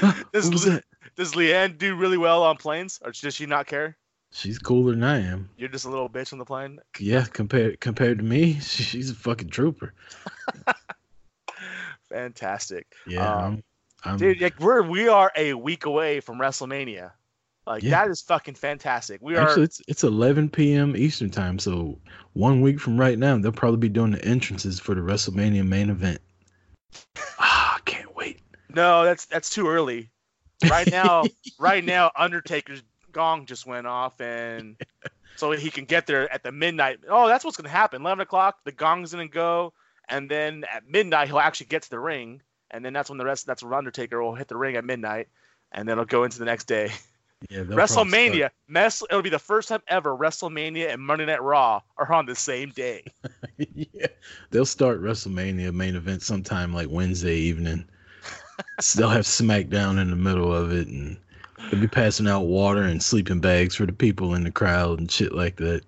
does, 0.32 0.48
that? 0.64 0.84
does 1.16 1.32
Leanne 1.32 1.76
do 1.76 1.94
really 1.96 2.18
well 2.18 2.42
on 2.44 2.56
planes, 2.56 2.98
or 3.04 3.12
does 3.12 3.34
she 3.34 3.44
not 3.44 3.66
care? 3.66 3.98
She's 4.30 4.58
cooler 4.58 4.92
than 4.92 5.04
I 5.04 5.20
am. 5.20 5.50
You're 5.58 5.68
just 5.68 5.84
a 5.84 5.90
little 5.90 6.08
bitch 6.08 6.32
on 6.32 6.38
the 6.38 6.46
plane. 6.46 6.78
Yeah, 6.98 7.26
compared 7.30 7.78
compared 7.80 8.18
to 8.18 8.24
me, 8.24 8.54
she's 8.60 9.10
a 9.10 9.14
fucking 9.14 9.50
trooper. 9.50 9.92
Fantastic. 12.08 12.86
Yeah, 13.06 13.28
um, 13.28 13.62
I'm, 14.04 14.16
dude. 14.16 14.40
Like 14.40 14.58
we're 14.58 14.82
we 14.82 15.08
are 15.08 15.32
a 15.36 15.54
week 15.54 15.86
away 15.86 16.20
from 16.20 16.38
WrestleMania. 16.38 17.12
Like 17.66 17.82
yeah. 17.82 17.90
that 17.90 18.10
is 18.10 18.20
fucking 18.22 18.56
fantastic. 18.56 19.20
We 19.22 19.36
are 19.36 19.46
actually 19.46 19.64
it's 19.64 19.80
it's 19.86 20.02
11 20.02 20.50
p.m. 20.50 20.96
Eastern 20.96 21.30
time, 21.30 21.58
so 21.58 21.98
one 22.32 22.60
week 22.60 22.80
from 22.80 22.98
right 22.98 23.18
now 23.18 23.38
they'll 23.38 23.52
probably 23.52 23.78
be 23.78 23.88
doing 23.88 24.10
the 24.10 24.24
entrances 24.24 24.80
for 24.80 24.94
the 24.94 25.00
WrestleMania 25.00 25.66
main 25.66 25.90
event. 25.90 26.20
Ah, 27.38 27.76
I 27.76 27.80
can't 27.84 28.14
wait. 28.14 28.40
No, 28.68 29.04
that's 29.04 29.26
that's 29.26 29.50
too 29.50 29.68
early. 29.68 30.10
Right 30.68 30.90
now, 30.90 31.24
right 31.58 31.84
now, 31.84 32.10
Undertaker's 32.16 32.82
gong 33.10 33.46
just 33.46 33.66
went 33.66 33.86
off, 33.86 34.20
and 34.20 34.76
so 35.36 35.52
he 35.52 35.70
can 35.70 35.84
get 35.84 36.06
there 36.06 36.32
at 36.32 36.42
the 36.42 36.52
midnight. 36.52 37.00
Oh, 37.08 37.28
that's 37.28 37.44
what's 37.44 37.56
gonna 37.56 37.68
happen. 37.68 38.02
11 38.02 38.22
o'clock, 38.22 38.58
the 38.64 38.72
gong's 38.72 39.12
gonna 39.12 39.28
go, 39.28 39.72
and 40.08 40.30
then 40.30 40.64
at 40.72 40.88
midnight 40.88 41.28
he'll 41.28 41.38
actually 41.38 41.66
get 41.66 41.82
to 41.82 41.90
the 41.90 41.98
ring, 41.98 42.42
and 42.72 42.84
then 42.84 42.92
that's 42.92 43.10
when 43.10 43.18
the 43.18 43.24
rest. 43.24 43.46
That's 43.46 43.62
when 43.62 43.72
Undertaker 43.72 44.22
will 44.22 44.34
hit 44.34 44.48
the 44.48 44.56
ring 44.56 44.76
at 44.76 44.84
midnight, 44.84 45.28
and 45.70 45.88
then 45.88 45.94
it'll 45.94 46.04
go 46.04 46.24
into 46.24 46.38
the 46.38 46.44
next 46.44 46.64
day. 46.64 46.90
Yeah, 47.50 47.62
WrestleMania, 47.62 48.50
mess. 48.68 49.02
It'll 49.10 49.20
be 49.20 49.28
the 49.28 49.36
first 49.36 49.68
time 49.68 49.82
ever 49.88 50.16
WrestleMania 50.16 50.92
and 50.92 51.02
Monday 51.02 51.26
Night 51.26 51.42
Raw 51.42 51.80
are 51.96 52.12
on 52.12 52.24
the 52.24 52.36
same 52.36 52.70
day. 52.70 53.04
yeah, 53.56 54.06
they'll 54.50 54.64
start 54.64 55.02
WrestleMania 55.02 55.74
main 55.74 55.96
event 55.96 56.22
sometime 56.22 56.72
like 56.72 56.88
Wednesday 56.88 57.34
evening. 57.34 57.84
they'll 58.96 59.08
have 59.08 59.24
SmackDown 59.24 60.00
in 60.00 60.10
the 60.10 60.16
middle 60.16 60.54
of 60.54 60.70
it, 60.70 60.86
and 60.86 61.16
they'll 61.68 61.80
be 61.80 61.88
passing 61.88 62.28
out 62.28 62.42
water 62.42 62.82
and 62.82 63.02
sleeping 63.02 63.40
bags 63.40 63.74
for 63.74 63.86
the 63.86 63.92
people 63.92 64.34
in 64.34 64.44
the 64.44 64.52
crowd 64.52 65.00
and 65.00 65.10
shit 65.10 65.32
like 65.32 65.56
that. 65.56 65.82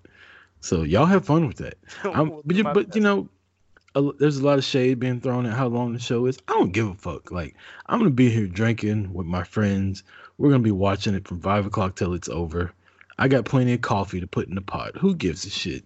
So 0.59 0.83
y'all 0.83 1.05
have 1.05 1.25
fun 1.25 1.47
with 1.47 1.57
that. 1.57 1.77
but 2.03 2.55
you, 2.55 2.63
but 2.63 2.95
you 2.95 3.01
know, 3.01 3.29
a, 3.95 4.11
there's 4.19 4.37
a 4.37 4.45
lot 4.45 4.57
of 4.57 4.63
shade 4.63 4.99
being 4.99 5.21
thrown 5.21 5.45
at 5.45 5.53
how 5.53 5.67
long 5.67 5.93
the 5.93 5.99
show 5.99 6.25
is. 6.25 6.37
I 6.47 6.53
don't 6.53 6.71
give 6.71 6.87
a 6.87 6.95
fuck. 6.95 7.31
Like 7.31 7.55
I'm 7.87 7.99
gonna 7.99 8.11
be 8.11 8.29
here 8.29 8.47
drinking 8.47 9.13
with 9.13 9.25
my 9.25 9.43
friends 9.43 10.03
we're 10.37 10.49
gonna 10.49 10.63
be 10.63 10.71
watching 10.71 11.15
it 11.15 11.27
from 11.27 11.39
five 11.39 11.65
o'clock 11.65 11.95
till 11.95 12.13
it's 12.13 12.29
over. 12.29 12.73
I 13.17 13.27
got 13.27 13.45
plenty 13.45 13.73
of 13.73 13.81
coffee 13.81 14.19
to 14.19 14.27
put 14.27 14.47
in 14.47 14.55
the 14.55 14.61
pot. 14.61 14.97
Who 14.97 15.15
gives 15.15 15.45
a 15.45 15.49
shit? 15.49 15.83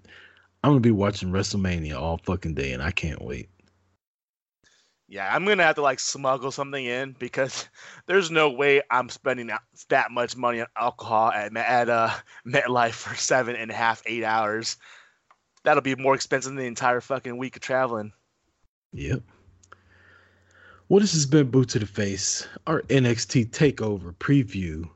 I'm 0.63 0.71
gonna 0.71 0.79
be 0.79 0.91
watching 0.91 1.31
WrestleMania 1.31 1.99
all 1.99 2.19
fucking 2.23 2.55
day, 2.55 2.71
and 2.71 2.81
I 2.81 2.91
can't 2.91 3.21
wait. 3.21 3.49
Yeah, 5.07 5.33
I'm 5.33 5.45
gonna 5.45 5.63
have 5.63 5.75
to 5.75 5.81
like 5.81 5.99
smuggle 5.99 6.51
something 6.51 6.83
in 6.83 7.15
because 7.17 7.69
there's 8.07 8.31
no 8.31 8.49
way 8.49 8.81
I'm 8.89 9.09
spending 9.09 9.51
that 9.89 10.11
much 10.11 10.35
money 10.35 10.61
on 10.61 10.67
alcohol 10.75 11.31
at 11.31 11.55
at 11.55 11.89
uh, 11.89 12.09
MetLife 12.47 12.93
for 12.93 13.15
seven 13.15 13.55
and 13.55 13.71
a 13.71 13.75
half, 13.75 14.01
eight 14.05 14.23
hours. 14.23 14.77
That'll 15.63 15.81
be 15.81 15.95
more 15.95 16.15
expensive 16.15 16.51
than 16.51 16.57
the 16.57 16.65
entire 16.65 17.01
fucking 17.01 17.37
week 17.37 17.55
of 17.55 17.61
traveling. 17.61 18.13
Yep. 18.93 19.21
Well, 20.87 21.01
this 21.01 21.13
has 21.13 21.25
been 21.25 21.51
Boot 21.51 21.69
to 21.69 21.79
the 21.79 21.85
Face, 21.85 22.47
our 22.65 22.81
NXT 22.83 23.51
Takeover 23.51 24.15
preview. 24.15 24.89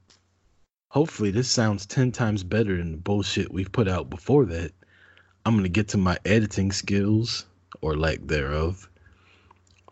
Hopefully, 0.89 1.31
this 1.31 1.49
sounds 1.49 1.85
10 1.85 2.11
times 2.11 2.43
better 2.43 2.77
than 2.77 2.91
the 2.91 2.97
bullshit 2.97 3.53
we've 3.53 3.71
put 3.71 3.87
out 3.87 4.09
before 4.09 4.45
that. 4.45 4.71
I'm 5.45 5.53
going 5.53 5.63
to 5.63 5.69
get 5.69 5.89
to 5.89 5.97
my 5.97 6.17
editing 6.25 6.71
skills, 6.71 7.45
or 7.81 7.95
lack 7.95 8.19
thereof. 8.23 8.89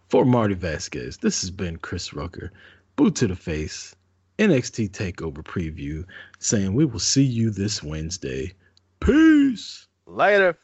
For 0.09 0.25
Marty 0.25 0.55
Vasquez, 0.55 1.17
this 1.17 1.41
has 1.41 1.51
been 1.51 1.77
Chris 1.77 2.13
Rucker, 2.13 2.51
Boot 2.95 3.15
to 3.17 3.27
the 3.27 3.35
Face, 3.35 3.95
NXT 4.39 4.89
Takeover 4.91 5.43
preview, 5.43 6.05
saying 6.39 6.73
we 6.73 6.85
will 6.85 6.99
see 6.99 7.23
you 7.23 7.51
this 7.51 7.83
Wednesday. 7.83 8.53
Peace. 8.99 9.87
Later. 10.11 10.57